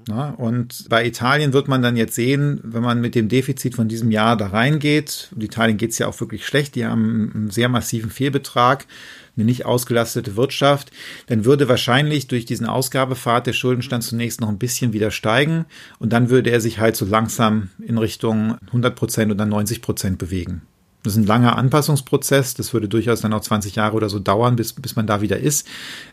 Ja, 0.08 0.30
und 0.30 0.86
bei 0.88 1.06
Italien 1.06 1.52
wird 1.52 1.68
man 1.68 1.82
dann 1.82 1.96
jetzt 1.96 2.14
sehen, 2.14 2.60
wenn 2.62 2.82
man 2.82 3.00
mit 3.00 3.14
dem 3.14 3.28
Defizit 3.28 3.74
von 3.74 3.88
diesem 3.88 4.10
Jahr 4.10 4.36
da 4.36 4.48
reingeht, 4.48 5.28
und 5.34 5.42
Italien 5.42 5.76
geht 5.76 5.90
es 5.90 5.98
ja 5.98 6.06
auch 6.06 6.20
wirklich 6.20 6.46
schlecht, 6.46 6.74
die 6.74 6.84
haben 6.84 7.30
einen 7.34 7.50
sehr 7.50 7.68
massiven 7.68 8.10
Fehlbetrag, 8.10 8.86
eine 9.36 9.44
nicht 9.44 9.64
ausgelastete 9.64 10.36
Wirtschaft, 10.36 10.90
dann 11.26 11.44
würde 11.44 11.68
wahrscheinlich 11.68 12.26
durch 12.26 12.44
diesen 12.44 12.66
Ausgabepfad 12.66 13.46
der 13.46 13.52
Schuldenstand 13.52 14.04
zunächst 14.04 14.40
noch 14.40 14.48
ein 14.48 14.58
bisschen 14.58 14.92
wieder 14.92 15.10
steigen 15.10 15.66
und 15.98 16.12
dann 16.12 16.30
würde 16.30 16.50
er 16.50 16.60
sich 16.60 16.78
halt 16.78 16.96
so 16.96 17.04
langsam 17.04 17.70
in 17.78 17.98
Richtung 17.98 18.56
100 18.66 18.94
Prozent 18.94 19.32
oder 19.32 19.46
90 19.46 19.82
Prozent 19.82 20.18
bewegen. 20.18 20.62
Das 21.02 21.14
ist 21.14 21.18
ein 21.18 21.26
langer 21.26 21.56
Anpassungsprozess. 21.56 22.54
Das 22.54 22.72
würde 22.72 22.88
durchaus 22.88 23.20
dann 23.20 23.32
auch 23.32 23.40
20 23.40 23.74
Jahre 23.74 23.96
oder 23.96 24.08
so 24.08 24.18
dauern, 24.18 24.56
bis, 24.56 24.72
bis 24.72 24.94
man 24.94 25.06
da 25.06 25.20
wieder 25.20 25.38
ist. 25.38 25.66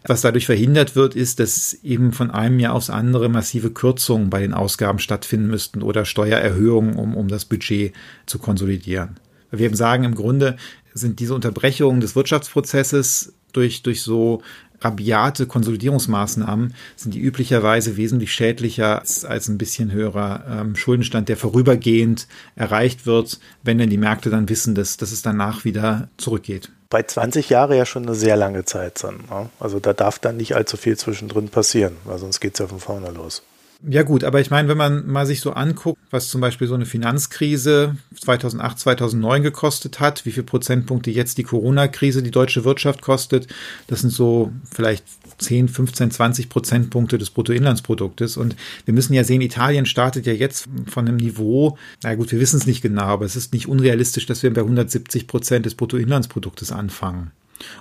Was 0.06 0.22
dadurch 0.22 0.46
verhindert 0.46 0.96
wird, 0.96 1.16
ist, 1.16 1.40
dass 1.40 1.74
eben 1.84 2.12
von 2.12 2.32
einem 2.32 2.60
Jahr 2.60 2.74
aufs 2.74 2.90
andere 2.90 3.30
massive 3.30 3.70
Kürzungen 3.70 4.30
bei 4.30 4.42
den 4.42 4.54
Ausgaben 4.54 5.00
stattfinden 5.00 5.48
müssten 5.48 5.84
oder 5.84 6.06
Steuererhöhungen, 6.06 6.96
um, 6.96 7.16
um 7.16 7.28
das 7.28 7.46
Budget 7.46 7.94
zu 8.26 8.40
konsolidieren. 8.40 9.20
Wir 9.52 9.66
eben 9.66 9.76
sagen, 9.76 10.04
im 10.04 10.16
Grunde 10.16 10.58
sind 10.94 11.20
diese 11.20 11.34
Unterbrechungen 11.34 12.02
des 12.02 12.16
Wirtschaftsprozesses 12.16 13.34
durch, 13.52 13.84
durch 13.84 14.02
so 14.02 14.42
rabiate 14.82 15.46
Konsolidierungsmaßnahmen 15.46 16.74
sind 16.96 17.14
die 17.14 17.20
üblicherweise 17.20 17.98
wesentlich 17.98 18.32
schädlicher 18.32 19.00
als, 19.00 19.26
als 19.26 19.48
ein 19.48 19.58
bisschen 19.58 19.92
höherer 19.92 20.44
ähm, 20.50 20.76
Schuldenstand, 20.76 21.30
der 21.30 21.38
vorübergehend 21.38 22.28
erreicht 22.56 23.06
wird, 23.06 23.40
wenn 23.64 23.78
denn 23.78 23.90
die 23.90 23.98
Märkte 23.98 24.30
dann 24.30 24.50
wissen, 24.50 24.76
dass, 24.76 24.98
dass 24.98 25.12
es 25.12 25.22
danach 25.22 25.66
wieder 25.66 26.10
zurückgeht. 26.18 26.72
Bei 26.90 27.04
20 27.04 27.50
Jahre 27.50 27.78
ja 27.78 27.86
schon 27.86 28.04
eine 28.04 28.16
sehr 28.16 28.36
lange 28.36 28.66
Zeit 28.66 29.04
dann. 29.04 29.18
Ne? 29.30 29.50
Also 29.60 29.80
da 29.80 29.94
darf 29.94 30.18
dann 30.18 30.38
nicht 30.38 30.56
allzu 30.56 30.76
viel 30.76 30.98
zwischendrin 30.98 31.50
passieren, 31.50 31.98
weil 32.04 32.18
sonst 32.18 32.40
geht 32.40 32.54
es 32.54 32.60
ja 32.60 32.68
von 32.68 32.80
vorne 32.80 33.12
los. 33.12 33.44
Ja 33.88 34.04
gut, 34.04 34.26
aber 34.26 34.42
ich 34.42 34.50
meine, 34.50 34.68
wenn 34.68 34.78
man 34.78 35.08
mal 35.08 35.26
sich 35.26 35.40
so 35.40 35.54
anguckt, 35.54 36.02
was 36.12 36.28
zum 36.28 36.42
Beispiel 36.42 36.68
so 36.68 36.74
eine 36.74 36.86
Finanzkrise 36.86 37.96
2008, 38.20 38.78
2009 38.78 39.42
gekostet 39.42 40.02
hat, 40.02 40.26
wie 40.26 40.34
viel 40.34 40.44
Prozentpunkte 40.44 41.12
jetzt 41.12 41.38
die 41.38 41.44
Corona-Krise 41.44 42.22
die 42.22 42.32
deutsche 42.32 42.66
Wirtschaft 42.66 43.02
kostet, 43.02 43.48
das 43.88 44.02
sind 44.02 44.10
so 44.10 44.52
vielleicht 44.70 45.06
10, 45.38 45.70
15, 45.70 46.12
20 46.12 46.50
Prozentpunkte 46.50 47.18
des 47.18 47.30
Bruttoinlandsproduktes. 47.30 48.36
Und 48.36 48.58
wir 48.84 48.94
müssen 48.94 49.14
ja 49.14 49.24
sehen, 49.24 49.40
Italien 49.40 49.86
startet 49.86 50.26
ja 50.26 50.34
jetzt 50.34 50.68
von 50.88 51.08
einem 51.08 51.16
Niveau, 51.16 51.78
na 52.04 52.16
gut, 52.16 52.34
wir 52.34 52.42
wissen 52.42 52.58
es 52.58 52.68
nicht 52.68 52.82
genau, 52.82 53.04
aber 53.04 53.24
es 53.24 53.38
ist 53.38 53.54
nicht 53.54 53.70
unrealistisch, 53.70 54.26
dass 54.26 54.44
wir 54.44 54.54
bei 54.54 54.62
170 54.62 55.26
Prozent 55.26 55.66
des 55.66 55.76
Bruttoinlandsproduktes 55.76 56.74
anfangen. 56.74 57.32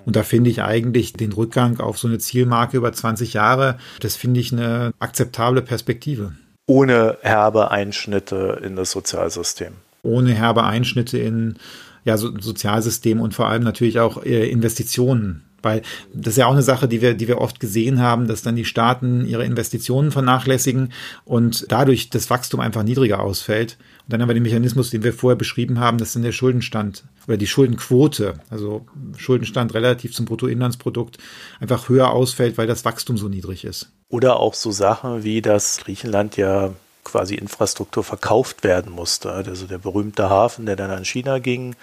Und 0.05 0.17
da 0.17 0.23
finde 0.23 0.51
ich 0.51 0.63
eigentlich 0.63 1.13
den 1.13 1.33
Rückgang 1.33 1.81
auf 1.81 1.99
so 1.99 2.09
eine 2.09 2.19
Zielmarke 2.19 2.77
über 2.77 2.93
20 2.93 3.35
Jahre, 3.35 3.79
das 4.01 4.17
finde 4.17 4.41
ich 4.41 4.53
eine 4.53 4.93
akzeptable 4.99 5.63
Perspektive. 5.63 6.33
Ohne 6.67 7.19
herbe 7.23 7.71
Einschnitte 7.71 8.61
in 8.63 8.77
das 8.77 8.91
Sozialsystem. 8.91 9.73
Ohne 10.03 10.33
herbe 10.33 10.65
Einschnitte 10.65 11.19
in 11.19 11.57
ja, 12.05 12.17
so 12.17 12.31
Sozialsystem 12.39 13.21
und 13.21 13.35
vor 13.35 13.49
allem 13.49 13.63
natürlich 13.63 14.01
auch 14.01 14.25
äh, 14.25 14.49
Investitionen. 14.49 15.45
Weil 15.63 15.83
das 16.13 16.35
ist 16.35 16.39
ja 16.39 16.47
auch 16.47 16.53
eine 16.53 16.63
Sache, 16.63 16.89
die 16.89 17.03
wir, 17.03 17.15
die 17.15 17.29
wir 17.29 17.39
oft 17.39 17.61
gesehen 17.61 18.01
haben, 18.01 18.27
dass 18.27 18.43
dann 18.43 18.57
die 18.57 18.65
Staaten 18.65 19.27
ihre 19.27 19.45
Investitionen 19.45 20.11
vernachlässigen 20.11 20.93
und 21.25 21.67
dadurch 21.69 22.11
das 22.11 22.31
Wachstum 22.31 22.61
einfach 22.61 22.83
niedriger 22.83 23.21
ausfällt. 23.21 23.77
Und 24.05 24.13
dann 24.13 24.23
haben 24.23 24.29
wir 24.29 24.35
den 24.35 24.43
Mechanismus, 24.43 24.91
den 24.91 25.03
wir 25.03 25.13
vorher 25.13 25.37
beschrieben 25.37 25.81
haben, 25.81 25.99
dass 25.99 26.13
dann 26.13 26.23
der 26.23 26.33
Schuldenstand 26.33 27.05
oder 27.27 27.37
die 27.37 27.47
Schuldenquote, 27.47 28.35
also 28.51 28.87
Schuldenstand 29.17 29.75
relativ 29.75 30.15
zum 30.15 30.27
Bruttoinlandsprodukt, 30.27 31.19
einfach 31.61 31.89
höher 31.89 32.11
ausfällt, 32.11 32.57
weil 32.57 32.67
das 32.67 32.85
Wachstum 32.85 33.19
so 33.19 33.29
niedrig 33.29 33.65
ist. 33.65 33.91
Oder 34.09 34.41
auch 34.41 34.55
so 34.55 34.71
Sachen 34.71 35.25
wie, 35.25 35.43
dass 35.43 35.79
Griechenland 35.79 36.37
ja 36.37 36.73
quasi 37.05 37.35
Infrastruktur 37.35 38.05
verkauft 38.05 38.65
werden 38.65 38.93
musste. 38.93 39.33
Also 39.33 39.67
der 39.67 39.79
berühmte 39.79 40.31
Hafen, 40.31 40.67
der 40.67 40.77
dann 40.77 40.91
an 40.91 41.05
China 41.05 41.39
ging, 41.39 41.75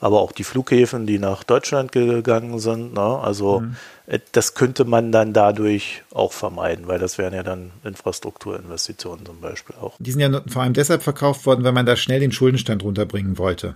aber 0.00 0.20
auch 0.20 0.32
die 0.32 0.44
Flughäfen, 0.44 1.06
die 1.06 1.18
nach 1.18 1.42
Deutschland 1.42 1.92
gegangen 1.92 2.58
sind. 2.58 2.94
Ne? 2.94 3.00
Also 3.00 3.60
mhm. 3.60 3.76
Äh, 4.06 4.20
das 4.32 4.54
könnte 4.54 4.84
man 4.84 5.12
dann 5.12 5.32
dadurch 5.32 6.02
auch 6.12 6.32
vermeiden, 6.32 6.88
weil 6.88 6.98
das 6.98 7.18
wären 7.18 7.34
ja 7.34 7.42
dann 7.42 7.72
Infrastrukturinvestitionen 7.84 9.26
zum 9.26 9.40
Beispiel 9.40 9.76
auch. 9.80 9.94
Die 9.98 10.10
sind 10.12 10.20
ja 10.20 10.42
vor 10.46 10.62
allem 10.62 10.72
deshalb 10.72 11.02
verkauft 11.02 11.46
worden, 11.46 11.64
weil 11.64 11.72
man 11.72 11.86
da 11.86 11.96
schnell 11.96 12.20
den 12.20 12.32
Schuldenstand 12.32 12.82
runterbringen 12.82 13.38
wollte. 13.38 13.74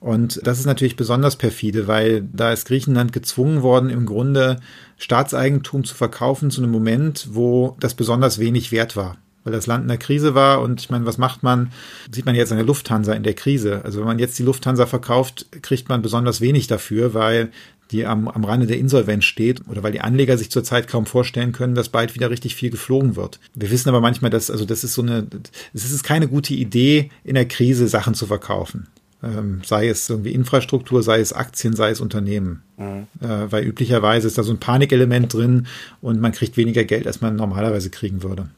Und 0.00 0.40
das 0.44 0.58
ist 0.58 0.66
natürlich 0.66 0.96
besonders 0.96 1.36
perfide, 1.36 1.86
weil 1.86 2.22
da 2.32 2.52
ist 2.52 2.66
Griechenland 2.66 3.12
gezwungen 3.12 3.62
worden, 3.62 3.90
im 3.90 4.06
Grunde 4.06 4.60
Staatseigentum 4.96 5.84
zu 5.84 5.94
verkaufen 5.94 6.50
zu 6.50 6.60
einem 6.60 6.72
Moment, 6.72 7.28
wo 7.30 7.76
das 7.78 7.94
besonders 7.94 8.38
wenig 8.38 8.72
wert 8.72 8.96
war 8.96 9.16
weil 9.48 9.56
das 9.56 9.66
Land 9.66 9.82
in 9.82 9.88
der 9.88 9.98
Krise 9.98 10.34
war. 10.34 10.60
Und 10.60 10.80
ich 10.80 10.90
meine, 10.90 11.06
was 11.06 11.18
macht 11.18 11.42
man? 11.42 11.72
Sieht 12.12 12.26
man 12.26 12.34
jetzt 12.34 12.52
an 12.52 12.58
der 12.58 12.66
Lufthansa 12.66 13.14
in 13.14 13.22
der 13.22 13.34
Krise. 13.34 13.82
Also 13.84 14.00
wenn 14.00 14.06
man 14.06 14.18
jetzt 14.18 14.38
die 14.38 14.42
Lufthansa 14.42 14.86
verkauft, 14.86 15.46
kriegt 15.62 15.88
man 15.88 16.02
besonders 16.02 16.40
wenig 16.40 16.66
dafür, 16.66 17.14
weil 17.14 17.50
die 17.90 18.04
am, 18.04 18.28
am 18.28 18.44
Rande 18.44 18.66
der 18.66 18.78
Insolvenz 18.78 19.24
steht 19.24 19.62
oder 19.68 19.82
weil 19.82 19.92
die 19.92 20.02
Anleger 20.02 20.36
sich 20.36 20.50
zurzeit 20.50 20.88
kaum 20.88 21.06
vorstellen 21.06 21.52
können, 21.52 21.74
dass 21.74 21.88
bald 21.88 22.14
wieder 22.14 22.30
richtig 22.30 22.54
viel 22.54 22.70
geflogen 22.70 23.16
wird. 23.16 23.40
Wir 23.54 23.70
wissen 23.70 23.88
aber 23.88 24.00
manchmal, 24.00 24.30
dass, 24.30 24.50
also 24.50 24.64
das 24.64 24.84
ist 24.84 24.94
so 24.94 25.02
eine, 25.02 25.26
es 25.72 25.90
ist 25.90 26.02
keine 26.02 26.28
gute 26.28 26.54
Idee, 26.54 27.10
in 27.24 27.34
der 27.34 27.48
Krise 27.48 27.88
Sachen 27.88 28.14
zu 28.14 28.26
verkaufen. 28.26 28.88
Ähm, 29.20 29.62
sei 29.64 29.88
es 29.88 30.08
irgendwie 30.08 30.32
Infrastruktur, 30.32 31.02
sei 31.02 31.18
es 31.18 31.32
Aktien, 31.32 31.74
sei 31.74 31.90
es 31.90 32.00
Unternehmen. 32.00 32.62
Mhm. 32.76 33.08
Äh, 33.20 33.50
weil 33.50 33.64
üblicherweise 33.64 34.28
ist 34.28 34.38
da 34.38 34.44
so 34.44 34.52
ein 34.52 34.60
Panikelement 34.60 35.32
drin 35.32 35.66
und 36.00 36.20
man 36.20 36.32
kriegt 36.32 36.56
weniger 36.56 36.84
Geld, 36.84 37.06
als 37.06 37.20
man 37.20 37.34
normalerweise 37.34 37.90
kriegen 37.90 38.22
würde. 38.22 38.48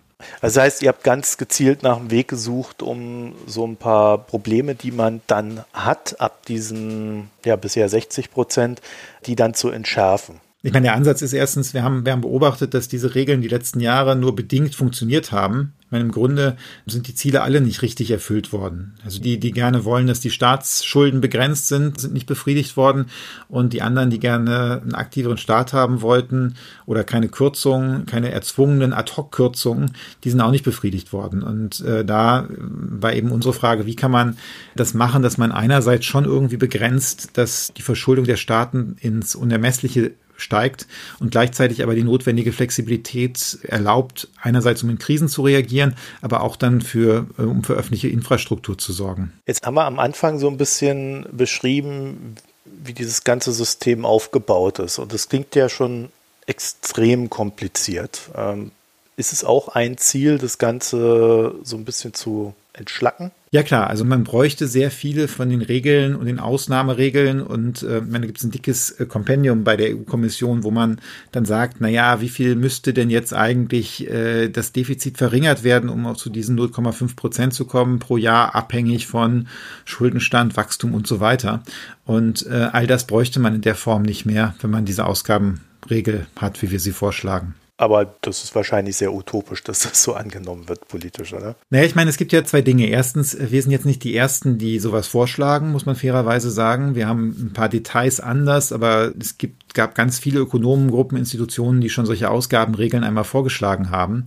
Das 0.41 0.57
heißt, 0.57 0.83
ihr 0.83 0.89
habt 0.89 1.05
ganz 1.05 1.37
gezielt 1.37 1.83
nach 1.83 1.99
einem 1.99 2.11
Weg 2.11 2.29
gesucht, 2.29 2.83
um 2.83 3.35
so 3.47 3.67
ein 3.67 3.77
paar 3.77 4.19
Probleme, 4.19 4.75
die 4.75 4.91
man 4.91 5.21
dann 5.27 5.65
hat, 5.73 6.21
ab 6.21 6.47
diesen 6.47 7.31
ja 7.45 7.57
bisher 7.57 7.89
60 7.89 8.31
Prozent, 8.31 8.81
die 9.27 9.37
dann 9.37 9.55
zu 9.55 9.71
entschärfen. 9.71 10.41
Ich 10.63 10.75
meine, 10.75 10.85
der 10.85 10.95
Ansatz 10.95 11.23
ist 11.23 11.33
erstens, 11.33 11.73
wir 11.73 11.83
haben, 11.83 12.05
wir 12.05 12.13
haben 12.13 12.21
beobachtet, 12.21 12.75
dass 12.75 12.87
diese 12.87 13.15
Regeln 13.15 13.41
die 13.41 13.49
letzten 13.49 13.81
Jahre 13.81 14.15
nur 14.15 14.37
bedingt 14.37 14.75
funktioniert 14.75 15.33
haben. 15.33 15.73
Ich 15.81 15.91
meine, 15.91 16.05
im 16.05 16.13
Grunde 16.13 16.59
sind 16.87 17.09
die 17.09 17.15
Ziele 17.15 17.41
alle 17.41 17.63
nicht 17.63 17.81
richtig 17.81 18.11
erfüllt 18.11 18.53
worden. 18.53 18.93
Also 19.03 19.23
die, 19.23 19.41
die 19.41 19.53
gerne 19.53 19.87
wollen, 19.87 20.07
dass 20.07 20.21
die 20.21 20.31
Staatsschulden 20.31 21.23
begrenzt 21.23 21.69
sind, 21.69 21.99
sind 21.99 22.13
nicht 22.13 22.27
befriedigt 22.27 22.77
worden. 22.77 23.07
Und 23.49 23.73
die 23.73 23.81
anderen, 23.81 24.11
die 24.11 24.21
gerne 24.21 24.83
einen 24.83 24.95
aktiveren 24.95 25.39
Staat 25.39 25.73
haben 25.73 26.03
wollten 26.03 26.57
oder 26.85 27.05
keine 27.05 27.29
Kürzungen, 27.29 28.05
keine 28.05 28.31
erzwungenen 28.31 28.93
Ad-Hoc-Kürzungen, 28.93 29.93
die 30.25 30.31
sind 30.31 30.43
auch 30.43 30.51
nicht 30.51 30.65
befriedigt 30.65 31.15
worden. 31.15 31.43
Und 31.43 31.81
äh, 31.81 32.05
da 32.05 32.47
war 32.51 33.15
eben 33.15 33.33
unsere 33.33 33.55
Frage, 33.55 33.87
wie 33.87 33.97
kann 33.97 34.11
man 34.11 34.37
das 34.77 34.93
machen, 34.93 35.23
dass 35.23 35.39
man 35.39 35.53
einerseits 35.53 36.05
schon 36.05 36.27
irgendwie 36.27 36.59
begrenzt, 36.59 37.31
dass 37.39 37.73
die 37.75 37.83
Verschuldung 37.83 38.27
der 38.27 38.37
Staaten 38.37 38.97
ins 39.01 39.35
Unermessliche 39.35 40.13
steigt 40.41 40.87
und 41.19 41.31
gleichzeitig 41.31 41.83
aber 41.83 41.95
die 41.95 42.05
notwendige 42.05 42.53
Flexibilität 42.53 43.59
erlaubt, 43.63 44.29
einerseits 44.41 44.83
um 44.83 44.91
in 44.91 44.99
Krisen 44.99 45.29
zu 45.29 45.43
reagieren, 45.43 45.97
aber 46.23 46.43
auch 46.43 46.57
dann 46.57 46.81
für, 46.81 47.27
äh, 47.39 47.43
um 47.43 47.65
für 47.65 47.75
öffentliche 47.75 48.09
Infrastruktur 48.09 48.79
zu 48.79 48.93
sorgen. 48.93 49.33
Jetzt 49.47 49.65
haben 49.65 49.75
wir 49.75 49.85
am 49.85 49.99
Anfang 49.99 50.39
so 50.39 50.49
ein 50.49 50.57
bisschen 50.57 51.27
beschrieben, 51.33 52.37
wie 52.65 52.93
dieses 52.93 53.25
ganze 53.25 53.53
System 53.53 54.05
aufgebaut 54.05 54.79
ist. 54.79 54.99
Und 54.99 55.13
das 55.13 55.29
klingt 55.29 55.55
ja 55.55 55.69
schon 55.69 56.11
extrem 56.47 57.31
kompliziert. 57.31 58.31
Ähm, 58.37 58.73
ist 59.17 59.33
es 59.33 59.45
auch 59.45 59.69
ein 59.69 59.99
Ziel, 59.99 60.39
das 60.39 60.59
Ganze 60.59 61.55
so 61.63 61.77
ein 61.77 61.85
bisschen 61.85 62.15
zu 62.15 62.55
entschlacken? 62.81 63.31
Ja 63.53 63.63
klar, 63.63 63.89
also 63.89 64.05
man 64.05 64.25
bräuchte 64.25 64.69
sehr 64.69 64.91
viele 64.91 65.27
von 65.27 65.51
den 65.51 65.61
Regeln 65.61 66.15
und 66.15 66.27
den 66.27 66.39
Ausnahmeregeln 66.39 67.43
und 67.43 67.83
äh, 67.83 68.01
meine, 68.01 68.21
da 68.21 68.27
gibt 68.27 68.39
es 68.39 68.45
ein 68.45 68.53
dickes 68.53 68.93
äh, 68.93 69.07
Kompendium 69.07 69.65
bei 69.65 69.77
der 69.77 69.97
EU-Kommission, 69.97 70.63
wo 70.63 70.71
man 70.71 71.01
dann 71.33 71.45
sagt, 71.45 71.79
na 71.81 71.89
ja, 71.89 72.21
wie 72.21 72.29
viel 72.29 72.55
müsste 72.55 72.95
denn 72.95 73.11
jetzt 73.11 73.35
eigentlich 73.35 74.09
äh, 74.09 74.49
das 74.49 74.73
Defizit 74.73 75.19
verringert 75.19 75.65
werden, 75.65 75.91
um 75.91 76.07
auch 76.07 76.17
zu 76.17 76.31
diesen 76.31 76.59
0,5 76.59 77.17
Prozent 77.17 77.55
zu 77.55 77.65
kommen 77.65 77.99
pro 77.99 78.17
Jahr, 78.17 78.55
abhängig 78.55 79.07
von 79.07 79.49
Schuldenstand, 79.85 80.57
Wachstum 80.57 80.95
und 80.95 81.07
so 81.07 81.21
weiter. 81.21 81.63
Und 82.05 82.47
äh, 82.47 82.69
all 82.73 82.87
das 82.87 83.07
bräuchte 83.07 83.41
man 83.41 83.57
in 83.57 83.63
der 83.63 83.75
Form 83.75 84.03
nicht 84.03 84.27
mehr, 84.27 84.55
wenn 84.61 84.71
man 84.71 84.85
diese 84.85 85.07
Ausgabenregel 85.07 86.27
hat, 86.37 86.63
wie 86.63 86.71
wir 86.71 86.81
sie 86.81 86.93
vorschlagen. 86.93 87.55
Aber 87.81 88.15
das 88.21 88.45
ist 88.45 88.55
wahrscheinlich 88.55 88.99
sehr 88.99 89.15
utopisch, 89.15 89.65
dass 89.65 89.79
das 89.79 90.03
so 90.03 90.13
angenommen 90.13 90.69
wird 90.69 90.87
politisch, 90.87 91.33
oder? 91.33 91.57
Naja, 91.71 91.87
ich 91.87 91.95
meine, 91.95 92.11
es 92.11 92.19
gibt 92.19 92.31
ja 92.31 92.45
zwei 92.45 92.61
Dinge. 92.61 92.87
Erstens, 92.87 93.35
wir 93.41 93.63
sind 93.63 93.71
jetzt 93.71 93.87
nicht 93.87 94.05
die 94.05 94.15
Ersten, 94.15 94.59
die 94.59 94.79
sowas 94.79 95.07
vorschlagen, 95.07 95.73
muss 95.73 95.87
man 95.87 95.97
fairerweise 95.97 96.51
sagen. 96.51 96.95
Wir 96.95 97.09
haben 97.09 97.35
ein 97.41 97.53
paar 97.55 97.71
Details 97.71 98.21
anders, 98.21 98.75
aber 98.75 99.15
es 99.19 99.39
gibt, 99.39 99.73
gab 99.73 99.95
ganz 99.95 100.19
viele 100.19 100.41
Ökonomengruppen, 100.41 101.17
Institutionen, 101.17 101.81
die 101.81 101.89
schon 101.89 102.05
solche 102.05 102.29
Ausgabenregeln 102.29 103.03
einmal 103.03 103.25
vorgeschlagen 103.25 103.89
haben. 103.89 104.25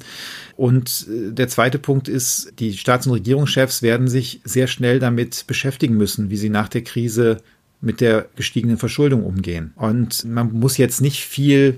Und 0.57 1.07
äh, 1.07 1.31
der 1.31 1.47
zweite 1.47 1.77
Punkt 1.77 2.07
ist, 2.07 2.53
die 2.57 2.75
Staats- 2.75 3.05
und 3.05 3.13
Regierungschefs 3.13 3.83
werden 3.83 4.07
sich 4.07 4.41
sehr 4.43 4.65
schnell 4.65 4.97
damit 4.97 5.45
beschäftigen 5.45 5.95
müssen, 5.95 6.31
wie 6.31 6.37
sie 6.37 6.49
nach 6.49 6.69
der 6.69 6.83
Krise 6.83 7.37
mit 7.81 8.01
der 8.01 8.25
gestiegenen 8.35 8.77
Verschuldung 8.77 9.23
umgehen. 9.23 9.73
Und 9.75 10.25
man 10.25 10.53
muss 10.53 10.77
jetzt 10.77 11.01
nicht 11.01 11.23
viel 11.23 11.77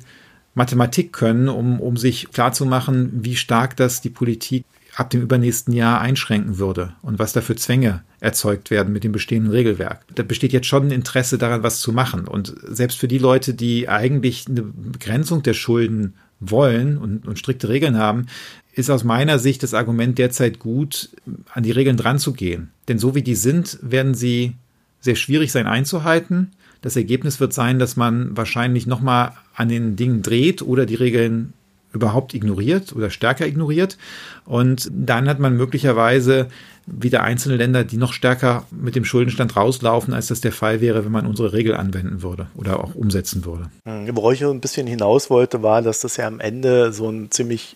Mathematik 0.55 1.13
können, 1.13 1.49
um, 1.49 1.79
um 1.79 1.97
sich 1.97 2.29
klarzumachen, 2.31 3.11
wie 3.23 3.35
stark 3.35 3.75
das 3.75 4.01
die 4.01 4.09
Politik 4.09 4.65
ab 4.95 5.09
dem 5.09 5.21
übernächsten 5.21 5.73
Jahr 5.73 5.99
einschränken 5.99 6.57
würde 6.57 6.93
und 7.01 7.19
was 7.19 7.33
da 7.33 7.41
für 7.41 7.57
Zwänge 7.57 8.03
erzeugt 8.21 8.71
werden 8.71 8.93
mit 8.93 9.03
dem 9.03 9.11
bestehenden 9.11 9.51
Regelwerk. 9.51 10.05
Da 10.15 10.23
besteht 10.23 10.53
jetzt 10.53 10.67
schon 10.67 10.87
ein 10.87 10.91
Interesse 10.91 11.37
daran, 11.37 11.63
was 11.63 11.81
zu 11.81 11.91
machen. 11.91 12.27
Und 12.27 12.55
selbst 12.63 12.97
für 12.97 13.09
die 13.09 13.17
Leute, 13.17 13.53
die 13.53 13.89
eigentlich 13.89 14.45
eine 14.47 14.63
Begrenzung 14.63 15.43
der 15.43 15.53
Schulden 15.53 16.13
wollen 16.39 16.97
und, 16.97 17.27
und 17.27 17.37
strikte 17.37 17.67
Regeln 17.67 17.97
haben, 17.97 18.27
ist 18.73 18.89
aus 18.89 19.03
meiner 19.03 19.37
Sicht 19.37 19.63
das 19.63 19.73
Argument 19.73 20.17
derzeit 20.17 20.59
gut, 20.59 21.09
an 21.53 21.63
die 21.63 21.71
Regeln 21.71 21.97
dran 21.97 22.19
zu 22.19 22.33
gehen. 22.33 22.71
Denn 22.87 22.99
so 22.99 23.15
wie 23.15 23.23
die 23.23 23.35
sind, 23.35 23.77
werden 23.81 24.15
sie 24.15 24.55
sehr 25.01 25.15
schwierig 25.15 25.51
sein 25.51 25.67
einzuhalten. 25.67 26.51
Das 26.81 26.95
Ergebnis 26.95 27.39
wird 27.39 27.53
sein, 27.53 27.79
dass 27.79 27.95
man 27.95 28.35
wahrscheinlich 28.35 28.85
nochmal 28.87 29.33
an 29.55 29.69
den 29.69 29.95
Dingen 29.95 30.21
dreht 30.21 30.61
oder 30.61 30.85
die 30.85 30.95
Regeln 30.95 31.53
überhaupt 31.93 32.33
ignoriert 32.33 32.93
oder 32.93 33.09
stärker 33.09 33.47
ignoriert. 33.47 33.97
Und 34.45 34.89
dann 34.91 35.27
hat 35.27 35.39
man 35.39 35.55
möglicherweise 35.55 36.49
wieder 36.85 37.23
einzelne 37.23 37.55
Länder, 37.55 37.83
die 37.83 37.97
noch 37.97 38.13
stärker 38.13 38.65
mit 38.69 38.95
dem 38.95 39.05
Schuldenstand 39.05 39.55
rauslaufen, 39.55 40.13
als 40.13 40.27
das 40.27 40.41
der 40.41 40.51
Fall 40.51 40.81
wäre, 40.81 41.03
wenn 41.03 41.11
man 41.11 41.25
unsere 41.25 41.53
Regel 41.53 41.75
anwenden 41.75 42.21
würde 42.21 42.47
oder 42.55 42.83
auch 42.83 42.93
umsetzen 42.93 43.43
würde. 43.45 43.69
Worauf 43.85 44.33
ich 44.33 44.45
ein 44.45 44.61
bisschen 44.61 44.85
hinaus 44.85 45.29
wollte, 45.31 45.63
war, 45.63 45.81
dass 45.81 46.01
das 46.01 46.17
ja 46.17 46.27
am 46.27 46.39
Ende 46.39 46.93
so 46.93 47.09
ein 47.09 47.31
ziemlich 47.31 47.75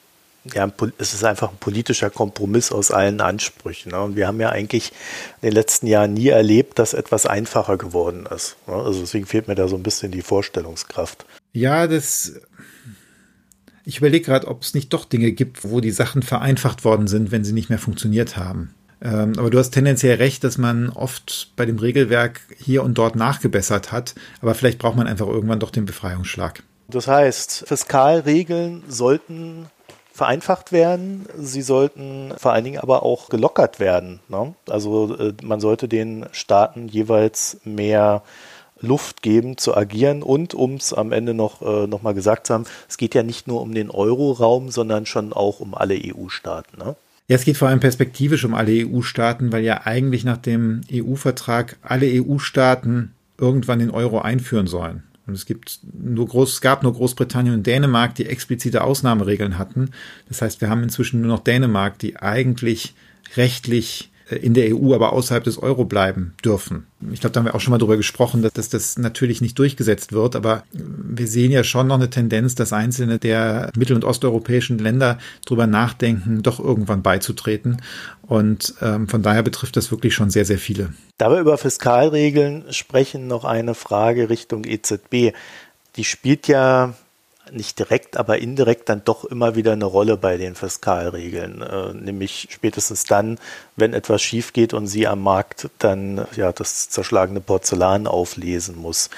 ja, 0.54 0.72
es 0.98 1.13
ist 1.13 1.24
einfach 1.26 1.50
ein 1.50 1.58
politischer 1.60 2.10
Kompromiss 2.10 2.72
aus 2.72 2.92
allen 2.92 3.20
Ansprüchen. 3.20 3.92
Ne? 3.92 4.02
Und 4.02 4.15
wir 4.15 4.26
haben 4.26 4.39
ja 4.39 4.50
eigentlich 4.50 4.92
in 5.42 5.50
den 5.50 5.54
letzten 5.54 5.86
Jahren 5.86 6.13
nie 6.13 6.30
erlebt, 6.30 6.80
dass 6.80 6.94
etwas 6.94 7.26
einfacher 7.26 7.78
geworden 7.78 8.26
ist. 8.34 8.56
Ne? 8.65 8.74
Also 8.74 9.02
deswegen 9.02 9.26
fehlt 9.26 9.48
mir 9.48 9.56
da 9.56 9.68
so 9.68 9.76
ein 9.76 9.84
bisschen 9.84 10.12
die 10.12 10.22
Vorstellungskraft. 10.22 11.26
Ja, 11.54 11.88
das. 11.88 12.40
Ich 13.86 13.98
überlege 13.98 14.26
gerade, 14.26 14.48
ob 14.48 14.62
es 14.62 14.74
nicht 14.74 14.94
doch 14.94 15.06
Dinge 15.06 15.32
gibt, 15.32 15.64
wo 15.64 15.80
die 15.80 15.92
Sachen 15.92 16.22
vereinfacht 16.22 16.86
worden 16.86 17.08
sind, 17.08 17.32
wenn 17.32 17.44
sie 17.44 17.54
nicht 17.54 17.70
mehr 17.70 17.80
funktioniert 17.80 18.38
haben. 18.38 18.76
Ähm, 19.02 19.34
aber 19.38 19.50
du 19.50 19.58
hast 19.58 19.72
tendenziell 19.72 20.18
recht, 20.18 20.44
dass 20.44 20.58
man 20.58 20.90
oft 20.90 21.54
bei 21.56 21.66
dem 21.66 21.80
Regelwerk 21.80 22.42
hier 22.58 22.84
und 22.84 22.98
dort 22.98 23.16
nachgebessert 23.16 23.92
hat. 23.92 24.14
Aber 24.42 24.54
vielleicht 24.54 24.78
braucht 24.78 24.96
man 24.96 25.08
einfach 25.08 25.28
irgendwann 25.28 25.60
doch 25.60 25.72
den 25.72 25.86
Befreiungsschlag. 25.86 26.64
Das 26.88 27.08
heißt, 27.08 27.66
Fiskalregeln 27.68 28.84
sollten 28.88 29.68
vereinfacht 30.12 30.72
werden. 30.74 31.28
Sie 31.38 31.62
sollten 31.62 32.34
vor 32.38 32.52
allen 32.52 32.66
Dingen 32.66 32.80
aber 32.80 33.04
auch 33.04 33.30
gelockert 33.30 33.80
werden. 33.80 34.20
Ne? 34.28 34.54
Also 34.68 35.16
äh, 35.16 35.34
man 35.42 35.62
sollte 35.62 35.88
den 35.88 36.26
Staaten 36.32 36.90
jeweils 36.90 37.62
mehr 37.64 38.22
Luft 38.82 39.22
geben 39.22 39.58
zu 39.58 39.76
agieren 39.76 40.24
und 40.24 40.54
um 40.54 40.76
es 40.76 40.94
am 40.94 41.12
Ende 41.12 41.34
noch, 41.34 41.62
äh, 41.62 41.88
noch 41.88 42.02
mal 42.02 42.13
gesagt 42.13 42.48
zu 42.48 42.54
haben, 42.54 42.65
es 42.88 42.98
geht 42.98 43.15
ja 43.15 43.24
nicht 43.24 43.48
nur 43.48 43.62
um 43.62 43.74
den 43.74 43.89
Euro-Raum, 43.89 44.70
sondern 44.70 45.06
schon 45.06 45.34
auch 45.34 45.60
um 45.60 45.76
alle 45.76 45.96
EU-Staaten. 45.96 46.78
Ne? 46.78 46.96
Ja, 47.28 47.36
es 47.36 47.46
geht 47.46 47.58
vor 47.58 47.68
allem 47.68 47.80
perspektivisch 47.80 48.44
um 48.46 48.56
alle 48.56 48.72
EU-Staaten, 48.72 49.52
weil 49.52 49.63
ja 49.63 49.86
eigentlich 49.86 50.24
nach 50.24 50.38
dem 50.38 50.82
EU-Vertrag 50.92 51.78
alle 51.82 52.08
EU-Staaten 52.08 53.13
irgendwann 53.38 53.80
den 53.80 53.92
Euro 53.92 54.20
einführen 54.20 54.68
sollen. 54.68 55.04
Und 55.28 55.36
es 55.36 55.46
gibt 55.46 55.82
nur 55.94 56.28
groß, 56.28 56.54
es 56.54 56.62
gab 56.62 56.82
nur 56.82 56.94
Großbritannien 56.94 57.54
und 57.54 57.68
Dänemark, 57.68 58.15
die 58.15 58.26
explizite 58.26 58.84
Ausnahmeregeln 58.84 59.60
hatten. 59.60 59.92
Das 60.28 60.42
heißt, 60.42 60.60
wir 60.60 60.70
haben 60.70 60.82
inzwischen 60.82 61.22
nur 61.22 61.30
noch 61.30 61.44
Dänemark, 61.44 62.00
die 62.00 62.18
eigentlich 62.18 62.96
rechtlich 63.38 64.09
in 64.36 64.54
der 64.54 64.76
EU, 64.76 64.94
aber 64.94 65.13
außerhalb 65.13 65.44
des 65.44 65.58
Euro 65.58 65.86
bleiben 65.86 66.34
dürfen. 66.44 66.88
Ich 67.12 67.20
glaube, 67.20 67.34
da 67.34 67.39
haben 67.39 67.46
wir 67.46 67.56
auch 67.56 67.62
schon 67.62 67.72
mal 67.72 67.78
darüber 67.78 67.98
gesprochen, 67.98 68.42
dass, 68.42 68.54
dass 68.54 68.70
das 68.70 68.98
natürlich 68.98 69.42
nicht 69.42 69.58
durchgesetzt 69.58 70.12
wird, 70.13 70.36
aber 70.36 70.63
wir 70.72 71.28
sehen 71.28 71.52
ja 71.52 71.63
schon 71.63 71.88
noch 71.88 71.96
eine 71.96 72.10
Tendenz, 72.10 72.56
dass 72.56 72.74
einzelne 72.74 73.20
der 73.20 73.72
mittel- 73.76 73.96
und 73.96 74.06
osteuropäischen 74.06 74.78
Länder 74.78 75.18
darüber 75.46 75.68
nachdenken, 75.68 76.44
doch 76.44 76.60
irgendwann 76.60 77.02
beizutreten. 77.02 77.82
Und 78.22 78.76
ähm, 78.82 79.08
von 79.08 79.24
daher 79.24 79.44
betrifft 79.44 79.78
das 79.78 79.92
wirklich 79.92 80.13
schon 80.13 80.30
sehr, 80.30 80.46
sehr 80.46 80.60
viele. 80.60 80.94
Da 81.18 81.32
wir 81.32 81.39
über 81.39 81.58
Fiskalregeln 81.58 82.65
sprechen, 82.72 83.28
noch 83.28 83.46
eine 83.46 83.74
Frage 83.74 84.30
Richtung 84.30 84.63
EZB. 84.65 85.34
Die 85.96 86.04
spielt 86.04 86.48
ja 86.48 86.94
nicht 87.52 87.80
direkt, 87.80 88.18
aber 88.18 88.40
indirekt 88.40 88.90
dann 88.90 89.04
doch 89.04 89.26
immer 89.26 89.56
wieder 89.56 89.74
eine 89.74 89.86
Rolle 89.86 90.18
bei 90.18 90.38
den 90.38 90.56
Fiskalregeln. 90.56 91.62
Äh, 91.62 91.94
nämlich 91.94 92.48
spätestens 92.52 93.04
dann, 93.06 93.40
wenn 93.76 93.94
etwas 93.94 94.22
schief 94.22 94.54
geht 94.54 94.74
und 94.74 94.88
sie 94.88 95.08
am 95.08 95.22
Markt 95.22 95.70
dann 95.80 96.26
ja 96.36 96.52
das 96.52 96.90
zerschlagene 96.90 97.42
Porzellan 97.42 98.08
auflesen 98.08 98.78
muss. 98.78 99.10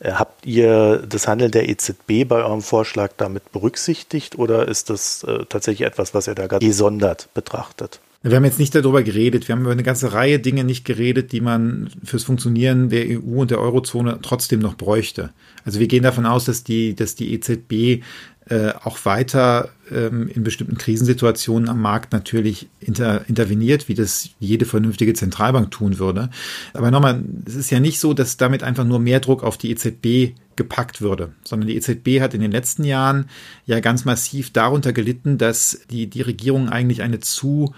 Äh, 0.00 0.12
habt 0.12 0.46
ihr 0.46 0.98
das 0.98 1.28
Handeln 1.28 1.50
der 1.50 1.68
EZB 1.68 2.26
bei 2.26 2.44
eurem 2.44 2.62
Vorschlag 2.62 3.12
damit 3.16 3.52
berücksichtigt 3.52 4.38
oder 4.38 4.68
ist 4.68 4.90
das 4.90 5.22
äh, 5.24 5.44
tatsächlich 5.48 5.86
etwas, 5.86 6.14
was 6.14 6.26
ihr 6.26 6.34
da 6.34 6.46
gesondert 6.46 7.28
betrachtet? 7.34 8.00
Wir 8.22 8.36
haben 8.36 8.44
jetzt 8.44 8.58
nicht 8.58 8.74
darüber 8.74 9.02
geredet. 9.02 9.48
Wir 9.48 9.54
haben 9.54 9.62
über 9.62 9.72
eine 9.72 9.82
ganze 9.82 10.12
Reihe 10.12 10.38
Dinge 10.38 10.62
nicht 10.62 10.84
geredet, 10.84 11.32
die 11.32 11.40
man 11.40 11.88
fürs 12.04 12.24
Funktionieren 12.24 12.90
der 12.90 13.06
EU 13.06 13.40
und 13.40 13.50
der 13.50 13.60
Eurozone 13.60 14.18
trotzdem 14.20 14.60
noch 14.60 14.74
bräuchte. 14.74 15.30
Also 15.64 15.80
wir 15.80 15.88
gehen 15.88 16.02
davon 16.02 16.26
aus, 16.26 16.44
dass 16.44 16.62
die, 16.62 16.94
dass 16.94 17.14
die 17.14 17.32
EZB 17.32 18.04
äh, 18.50 18.72
auch 18.82 19.06
weiter 19.06 19.70
ähm, 19.90 20.28
in 20.28 20.44
bestimmten 20.44 20.76
Krisensituationen 20.76 21.70
am 21.70 21.80
Markt 21.80 22.12
natürlich 22.12 22.68
inter, 22.78 23.26
interveniert, 23.26 23.88
wie 23.88 23.94
das 23.94 24.28
jede 24.38 24.66
vernünftige 24.66 25.14
Zentralbank 25.14 25.70
tun 25.70 25.98
würde. 25.98 26.28
Aber 26.74 26.90
nochmal, 26.90 27.24
es 27.46 27.54
ist 27.54 27.70
ja 27.70 27.80
nicht 27.80 28.00
so, 28.00 28.12
dass 28.12 28.36
damit 28.36 28.62
einfach 28.62 28.84
nur 28.84 28.98
mehr 28.98 29.20
Druck 29.20 29.42
auf 29.42 29.56
die 29.56 29.70
EZB 29.70 30.34
gepackt 30.56 31.00
würde, 31.00 31.32
sondern 31.42 31.68
die 31.68 31.76
EZB 31.76 32.20
hat 32.20 32.34
in 32.34 32.42
den 32.42 32.52
letzten 32.52 32.84
Jahren 32.84 33.30
ja 33.64 33.80
ganz 33.80 34.04
massiv 34.04 34.52
darunter 34.52 34.92
gelitten, 34.92 35.38
dass 35.38 35.80
die, 35.90 36.08
die 36.08 36.20
Regierung 36.20 36.68
eigentlich 36.68 37.00
eine 37.00 37.20
zu 37.20 37.72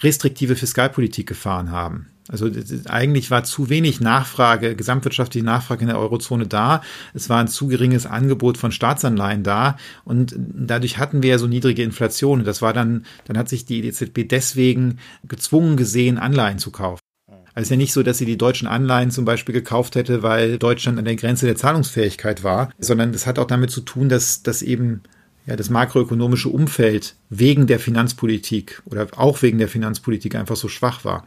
restriktive 0.00 0.56
Fiskalpolitik 0.56 1.26
gefahren 1.26 1.70
haben. 1.70 2.08
Also 2.28 2.50
eigentlich 2.86 3.30
war 3.30 3.44
zu 3.44 3.68
wenig 3.68 4.00
Nachfrage, 4.00 4.76
gesamtwirtschaftliche 4.76 5.44
Nachfrage 5.44 5.82
in 5.82 5.88
der 5.88 5.98
Eurozone 5.98 6.46
da. 6.46 6.80
Es 7.12 7.28
war 7.28 7.40
ein 7.40 7.48
zu 7.48 7.66
geringes 7.66 8.06
Angebot 8.06 8.56
von 8.56 8.72
Staatsanleihen 8.72 9.42
da 9.42 9.76
und 10.04 10.34
dadurch 10.38 10.96
hatten 10.96 11.22
wir 11.22 11.30
ja 11.30 11.38
so 11.38 11.46
niedrige 11.46 11.82
Inflation. 11.82 12.38
Und 12.40 12.46
das 12.46 12.62
war 12.62 12.72
dann, 12.72 13.04
dann 13.26 13.36
hat 13.36 13.50
sich 13.50 13.66
die 13.66 13.86
EZB 13.86 14.26
deswegen 14.26 15.00
gezwungen 15.28 15.76
gesehen, 15.76 16.16
Anleihen 16.16 16.58
zu 16.58 16.70
kaufen. 16.70 17.00
Also 17.54 17.62
es 17.62 17.62
ist 17.66 17.70
ja 17.70 17.76
nicht 17.76 17.92
so, 17.92 18.02
dass 18.02 18.18
sie 18.18 18.26
die 18.26 18.38
deutschen 18.38 18.66
Anleihen 18.66 19.10
zum 19.10 19.26
Beispiel 19.26 19.52
gekauft 19.52 19.94
hätte, 19.94 20.22
weil 20.22 20.58
Deutschland 20.58 20.98
an 20.98 21.04
der 21.04 21.16
Grenze 21.16 21.46
der 21.46 21.56
Zahlungsfähigkeit 21.56 22.42
war, 22.42 22.70
sondern 22.78 23.12
das 23.12 23.26
hat 23.26 23.38
auch 23.38 23.46
damit 23.46 23.70
zu 23.70 23.82
tun, 23.82 24.08
dass, 24.08 24.42
dass 24.42 24.62
eben 24.62 25.02
ja, 25.46 25.56
das 25.56 25.68
makroökonomische 25.68 26.48
Umfeld 26.48 27.16
wegen 27.28 27.66
der 27.66 27.78
Finanzpolitik 27.78 28.82
oder 28.86 29.06
auch 29.16 29.42
wegen 29.42 29.58
der 29.58 29.68
Finanzpolitik 29.68 30.34
einfach 30.36 30.56
so 30.56 30.68
schwach 30.68 31.04
war. 31.04 31.24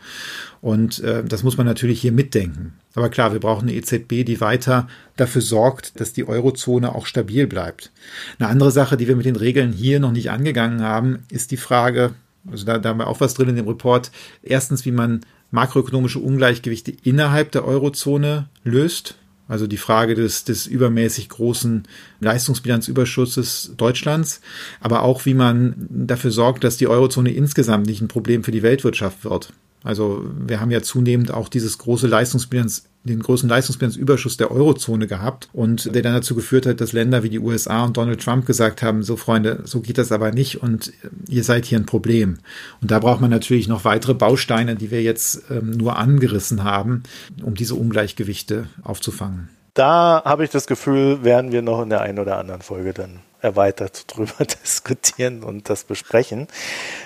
Und 0.59 0.99
äh, 1.03 1.23
das 1.23 1.43
muss 1.43 1.57
man 1.57 1.67
natürlich 1.67 2.01
hier 2.01 2.11
mitdenken. 2.11 2.73
Aber 2.95 3.09
klar, 3.09 3.31
wir 3.31 3.39
brauchen 3.39 3.67
eine 3.67 3.77
EZB, 3.77 4.25
die 4.25 4.41
weiter 4.41 4.87
dafür 5.17 5.41
sorgt, 5.41 5.99
dass 5.99 6.13
die 6.13 6.27
Eurozone 6.27 6.95
auch 6.95 7.05
stabil 7.05 7.45
bleibt. 7.45 7.91
Eine 8.39 8.49
andere 8.49 8.71
Sache, 8.71 8.97
die 8.97 9.07
wir 9.07 9.15
mit 9.15 9.27
den 9.27 9.35
Regeln 9.35 9.71
hier 9.71 9.99
noch 9.99 10.11
nicht 10.11 10.31
angegangen 10.31 10.81
haben, 10.81 11.19
ist 11.29 11.51
die 11.51 11.57
Frage, 11.57 12.15
also 12.49 12.65
da, 12.65 12.79
da 12.79 12.89
haben 12.89 12.99
wir 12.99 13.07
auch 13.07 13.21
was 13.21 13.35
drin 13.35 13.49
in 13.49 13.55
dem 13.55 13.67
Report, 13.67 14.11
erstens, 14.41 14.83
wie 14.85 14.91
man 14.91 15.21
makroökonomische 15.51 16.19
Ungleichgewichte 16.19 16.93
innerhalb 17.03 17.51
der 17.51 17.65
Eurozone 17.65 18.49
löst. 18.63 19.15
Also 19.47 19.67
die 19.67 19.77
Frage 19.77 20.15
des, 20.15 20.43
des 20.43 20.67
übermäßig 20.67 21.29
großen 21.29 21.83
Leistungsbilanzüberschusses 22.19 23.73
Deutschlands, 23.77 24.41
aber 24.81 25.03
auch 25.03 25.25
wie 25.25 25.33
man 25.33 25.87
dafür 25.89 26.31
sorgt, 26.31 26.63
dass 26.63 26.77
die 26.77 26.87
Eurozone 26.87 27.31
insgesamt 27.31 27.87
nicht 27.87 28.01
ein 28.01 28.09
Problem 28.09 28.43
für 28.43 28.51
die 28.51 28.63
Weltwirtschaft 28.63 29.23
wird. 29.23 29.53
Also 29.83 30.25
wir 30.37 30.59
haben 30.59 30.71
ja 30.71 30.81
zunehmend 30.81 31.31
auch 31.31 31.47
dieses 31.47 31.77
große 31.77 32.07
Leistungsbilanz, 32.07 32.89
den 33.07 33.21
großen 33.21 33.49
Leistungsbilanzüberschuss 33.49 34.37
der 34.37 34.51
Eurozone 34.51 35.07
gehabt 35.07 35.49
und 35.53 35.93
der 35.95 36.01
dann 36.01 36.13
dazu 36.13 36.35
geführt 36.35 36.65
hat, 36.65 36.81
dass 36.81 36.93
Länder 36.93 37.23
wie 37.23 37.29
die 37.29 37.39
USA 37.39 37.83
und 37.83 37.97
Donald 37.97 38.21
Trump 38.21 38.45
gesagt 38.45 38.83
haben, 38.83 39.03
so 39.03 39.15
Freunde, 39.15 39.61
so 39.63 39.81
geht 39.81 39.97
das 39.97 40.11
aber 40.11 40.31
nicht 40.31 40.61
und 40.61 40.93
ihr 41.27 41.43
seid 41.43 41.65
hier 41.65 41.79
ein 41.79 41.85
Problem. 41.85 42.37
Und 42.81 42.91
da 42.91 42.99
braucht 42.99 43.21
man 43.21 43.31
natürlich 43.31 43.67
noch 43.67 43.85
weitere 43.85 44.13
Bausteine, 44.13 44.75
die 44.75 44.91
wir 44.91 45.01
jetzt 45.01 45.43
ähm, 45.49 45.71
nur 45.71 45.97
angerissen 45.97 46.63
haben, 46.63 47.03
um 47.41 47.55
diese 47.55 47.75
Ungleichgewichte 47.75 48.67
aufzufangen. 48.83 49.49
Da 49.73 50.23
habe 50.25 50.43
ich 50.43 50.49
das 50.49 50.67
Gefühl, 50.67 51.23
werden 51.23 51.51
wir 51.51 51.61
noch 51.61 51.81
in 51.81 51.89
der 51.89 52.01
einen 52.01 52.19
oder 52.19 52.37
anderen 52.37 52.61
Folge 52.61 52.93
dann 52.93 53.19
erweitert 53.47 54.03
drüber 54.15 54.45
diskutieren 54.45 55.43
und 55.43 55.69
das 55.69 55.85
besprechen. 55.85 56.47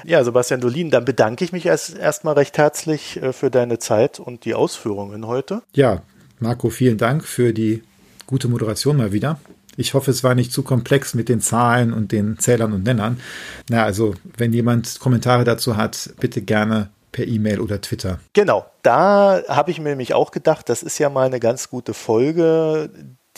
Ja, 0.03 0.23
Sebastian 0.23 0.61
Dolin, 0.61 0.89
dann 0.89 1.05
bedanke 1.05 1.45
ich 1.45 1.51
mich 1.51 1.65
erst 1.65 1.97
erstmal 1.97 2.33
recht 2.33 2.57
herzlich 2.57 3.21
äh, 3.21 3.31
für 3.31 3.51
deine 3.51 3.79
Zeit 3.79 4.19
und 4.19 4.45
die 4.45 4.55
Ausführungen 4.55 5.27
heute. 5.27 5.61
Ja, 5.73 6.01
Marco, 6.39 6.69
vielen 6.69 6.97
Dank 6.97 7.23
für 7.25 7.53
die 7.53 7.83
gute 8.25 8.47
Moderation 8.47 8.97
mal 8.97 9.11
wieder. 9.11 9.39
Ich 9.77 9.93
hoffe, 9.93 10.11
es 10.11 10.23
war 10.23 10.35
nicht 10.35 10.51
zu 10.51 10.63
komplex 10.63 11.13
mit 11.13 11.29
den 11.29 11.39
Zahlen 11.39 11.93
und 11.93 12.11
den 12.11 12.37
Zählern 12.39 12.73
und 12.73 12.83
Nennern. 12.83 13.21
Na, 13.69 13.83
also, 13.83 14.15
wenn 14.37 14.51
jemand 14.51 14.99
Kommentare 14.99 15.43
dazu 15.43 15.77
hat, 15.77 16.13
bitte 16.19 16.41
gerne 16.41 16.89
per 17.11 17.27
E-Mail 17.27 17.59
oder 17.59 17.79
Twitter. 17.81 18.19
Genau, 18.33 18.65
da 18.83 19.43
habe 19.47 19.71
ich 19.71 19.79
mir 19.79 19.89
nämlich 19.89 20.13
auch 20.13 20.31
gedacht, 20.31 20.69
das 20.69 20.83
ist 20.83 20.97
ja 20.97 21.09
mal 21.09 21.25
eine 21.25 21.39
ganz 21.39 21.69
gute 21.69 21.93
Folge, 21.93 22.89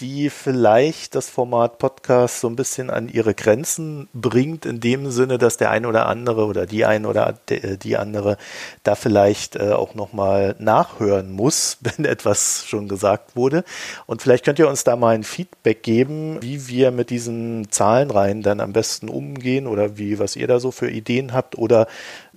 die 0.04 0.30
vielleicht 0.30 1.16
das 1.16 1.30
Format 1.30 1.78
Podcast 1.78 2.42
so 2.42 2.50
ein 2.50 2.58
bisschen 2.58 2.90
an 2.90 3.08
ihre 3.08 3.34
Grenzen 3.34 4.10
bringt, 4.14 4.66
in 4.66 4.82
dem 4.82 5.10
Sinne, 5.12 5.38
dass 5.38 5.56
der 5.56 5.72
eine 5.72 5.88
oder 5.88 6.08
andere 6.08 6.46
oder 6.46 6.66
die 6.66 6.84
eine 6.84 7.08
oder 7.08 7.36
äh, 7.50 7.78
die 7.78 7.96
andere 7.96 8.36
da 8.84 8.96
vielleicht 8.96 9.56
äh, 9.56 9.72
auch 9.72 9.96
nochmal 9.96 10.58
nachhören 10.60 11.32
muss, 11.32 11.78
wenn 11.82 12.04
etwas 12.04 12.66
schon 12.68 12.90
gesagt 12.90 13.38
wurde. 13.38 13.64
Und 14.06 14.22
vielleicht 14.22 14.44
könnt 14.44 14.60
ihr 14.60 14.68
uns 14.68 14.84
da 14.84 14.98
mal 14.98 15.16
ein 15.16 15.24
Feedback 15.24 15.84
geben, 15.84 16.42
wie 16.42 16.68
wir 16.68 16.92
mit 16.92 17.10
diesen 17.10 17.72
Zahlenreihen 17.72 18.42
dann 18.42 18.60
am 18.60 18.74
besten 18.74 19.08
umgehen 19.08 19.68
oder 19.68 19.98
wie, 19.98 20.20
was 20.20 20.36
ihr 20.36 20.48
da 20.48 20.60
so 20.60 20.72
für 20.72 20.90
Ideen 20.90 21.32
habt 21.32 21.58
oder 21.58 21.88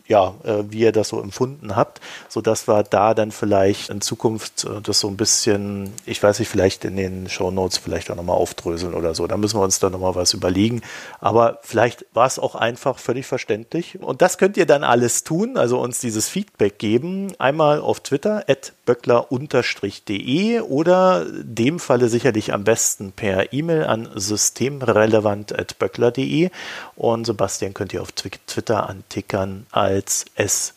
ja, 0.09 0.35
äh, 0.45 0.63
wie 0.69 0.81
ihr 0.81 0.93
das 0.93 1.09
so 1.09 1.21
empfunden 1.21 1.77
habt, 1.77 2.01
so 2.29 2.41
dass 2.41 2.69
wir 2.69 2.83
da 2.83 3.15
dann 3.15 3.33
vielleicht 3.33 3.91
in 3.91 4.01
Zukunft 4.01 4.67
das 4.83 5.01
so 5.01 5.09
ein 5.09 5.17
bisschen, 5.17 5.93
ich 6.05 6.23
weiß 6.23 6.39
nicht, 6.39 6.49
vielleicht 6.49 6.85
in 6.85 6.97
den 6.97 7.29
Show 7.29 7.51
Notes 7.57 7.79
vielleicht 7.79 8.09
auch 8.11 8.15
nochmal 8.15 8.37
aufdröseln 8.37 8.95
oder 8.95 9.17
so. 9.17 9.27
Da 9.27 9.37
müssen 9.37 9.59
wir 9.59 9.65
uns 9.65 9.81
dann 9.81 9.91
nochmal 9.91 10.15
was 10.15 10.33
überlegen. 10.33 10.83
Aber 11.21 11.59
vielleicht 11.63 12.07
war 12.15 12.27
es 12.27 12.39
auch 12.39 12.55
einfach 12.55 13.01
völlig 13.01 13.27
verständlich. 13.27 13.99
Und 14.01 14.23
das 14.23 14.39
könnt 14.39 14.57
ihr 14.57 14.67
dann 14.67 14.85
alles 14.85 15.25
tun, 15.25 15.57
also 15.57 15.81
uns 15.81 15.99
dieses 15.99 16.29
Feedback 16.29 16.79
geben. 16.79 17.33
Einmal 17.39 17.81
auf 17.81 17.99
Twitter, 18.01 18.45
at 18.47 18.73
böckler-de 18.87 20.61
oder 20.61 21.27
dem 21.29 21.81
Falle 21.81 22.09
sicherlich 22.09 22.55
am 22.55 22.65
besten 22.65 23.13
per 23.13 23.53
E-Mail 23.53 23.85
an 23.85 24.09
systemrelevant.böckler.de 24.15 26.49
und 26.95 27.27
Sebastian 27.27 27.75
könnt 27.75 27.93
ihr 27.93 28.01
auf 28.03 28.13
Twitter 28.13 28.89
antickern 28.89 29.67
als 29.73 30.25
S. 30.37 30.73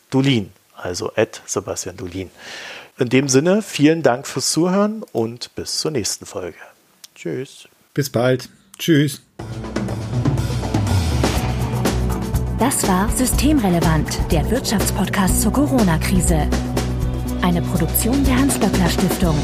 Also 0.76 1.12
at 1.14 1.40
Sebastian 1.46 1.96
Dulin. 1.96 2.30
In 2.98 3.08
dem 3.08 3.28
Sinne, 3.28 3.62
vielen 3.62 4.02
Dank 4.02 4.26
fürs 4.26 4.50
Zuhören 4.52 5.04
und 5.12 5.54
bis 5.54 5.78
zur 5.78 5.90
nächsten 5.90 6.26
Folge. 6.26 6.58
Tschüss. 7.20 7.68
Bis 7.92 8.08
bald. 8.08 8.48
Tschüss. 8.78 9.20
Das 12.58 12.88
war 12.88 13.10
Systemrelevant, 13.10 14.18
der 14.32 14.50
Wirtschaftspodcast 14.50 15.42
zur 15.42 15.52
Corona-Krise. 15.52 16.48
Eine 17.42 17.60
Produktion 17.60 18.24
der 18.24 18.38
Hans-Böckler 18.38 18.88
Stiftung. 18.88 19.36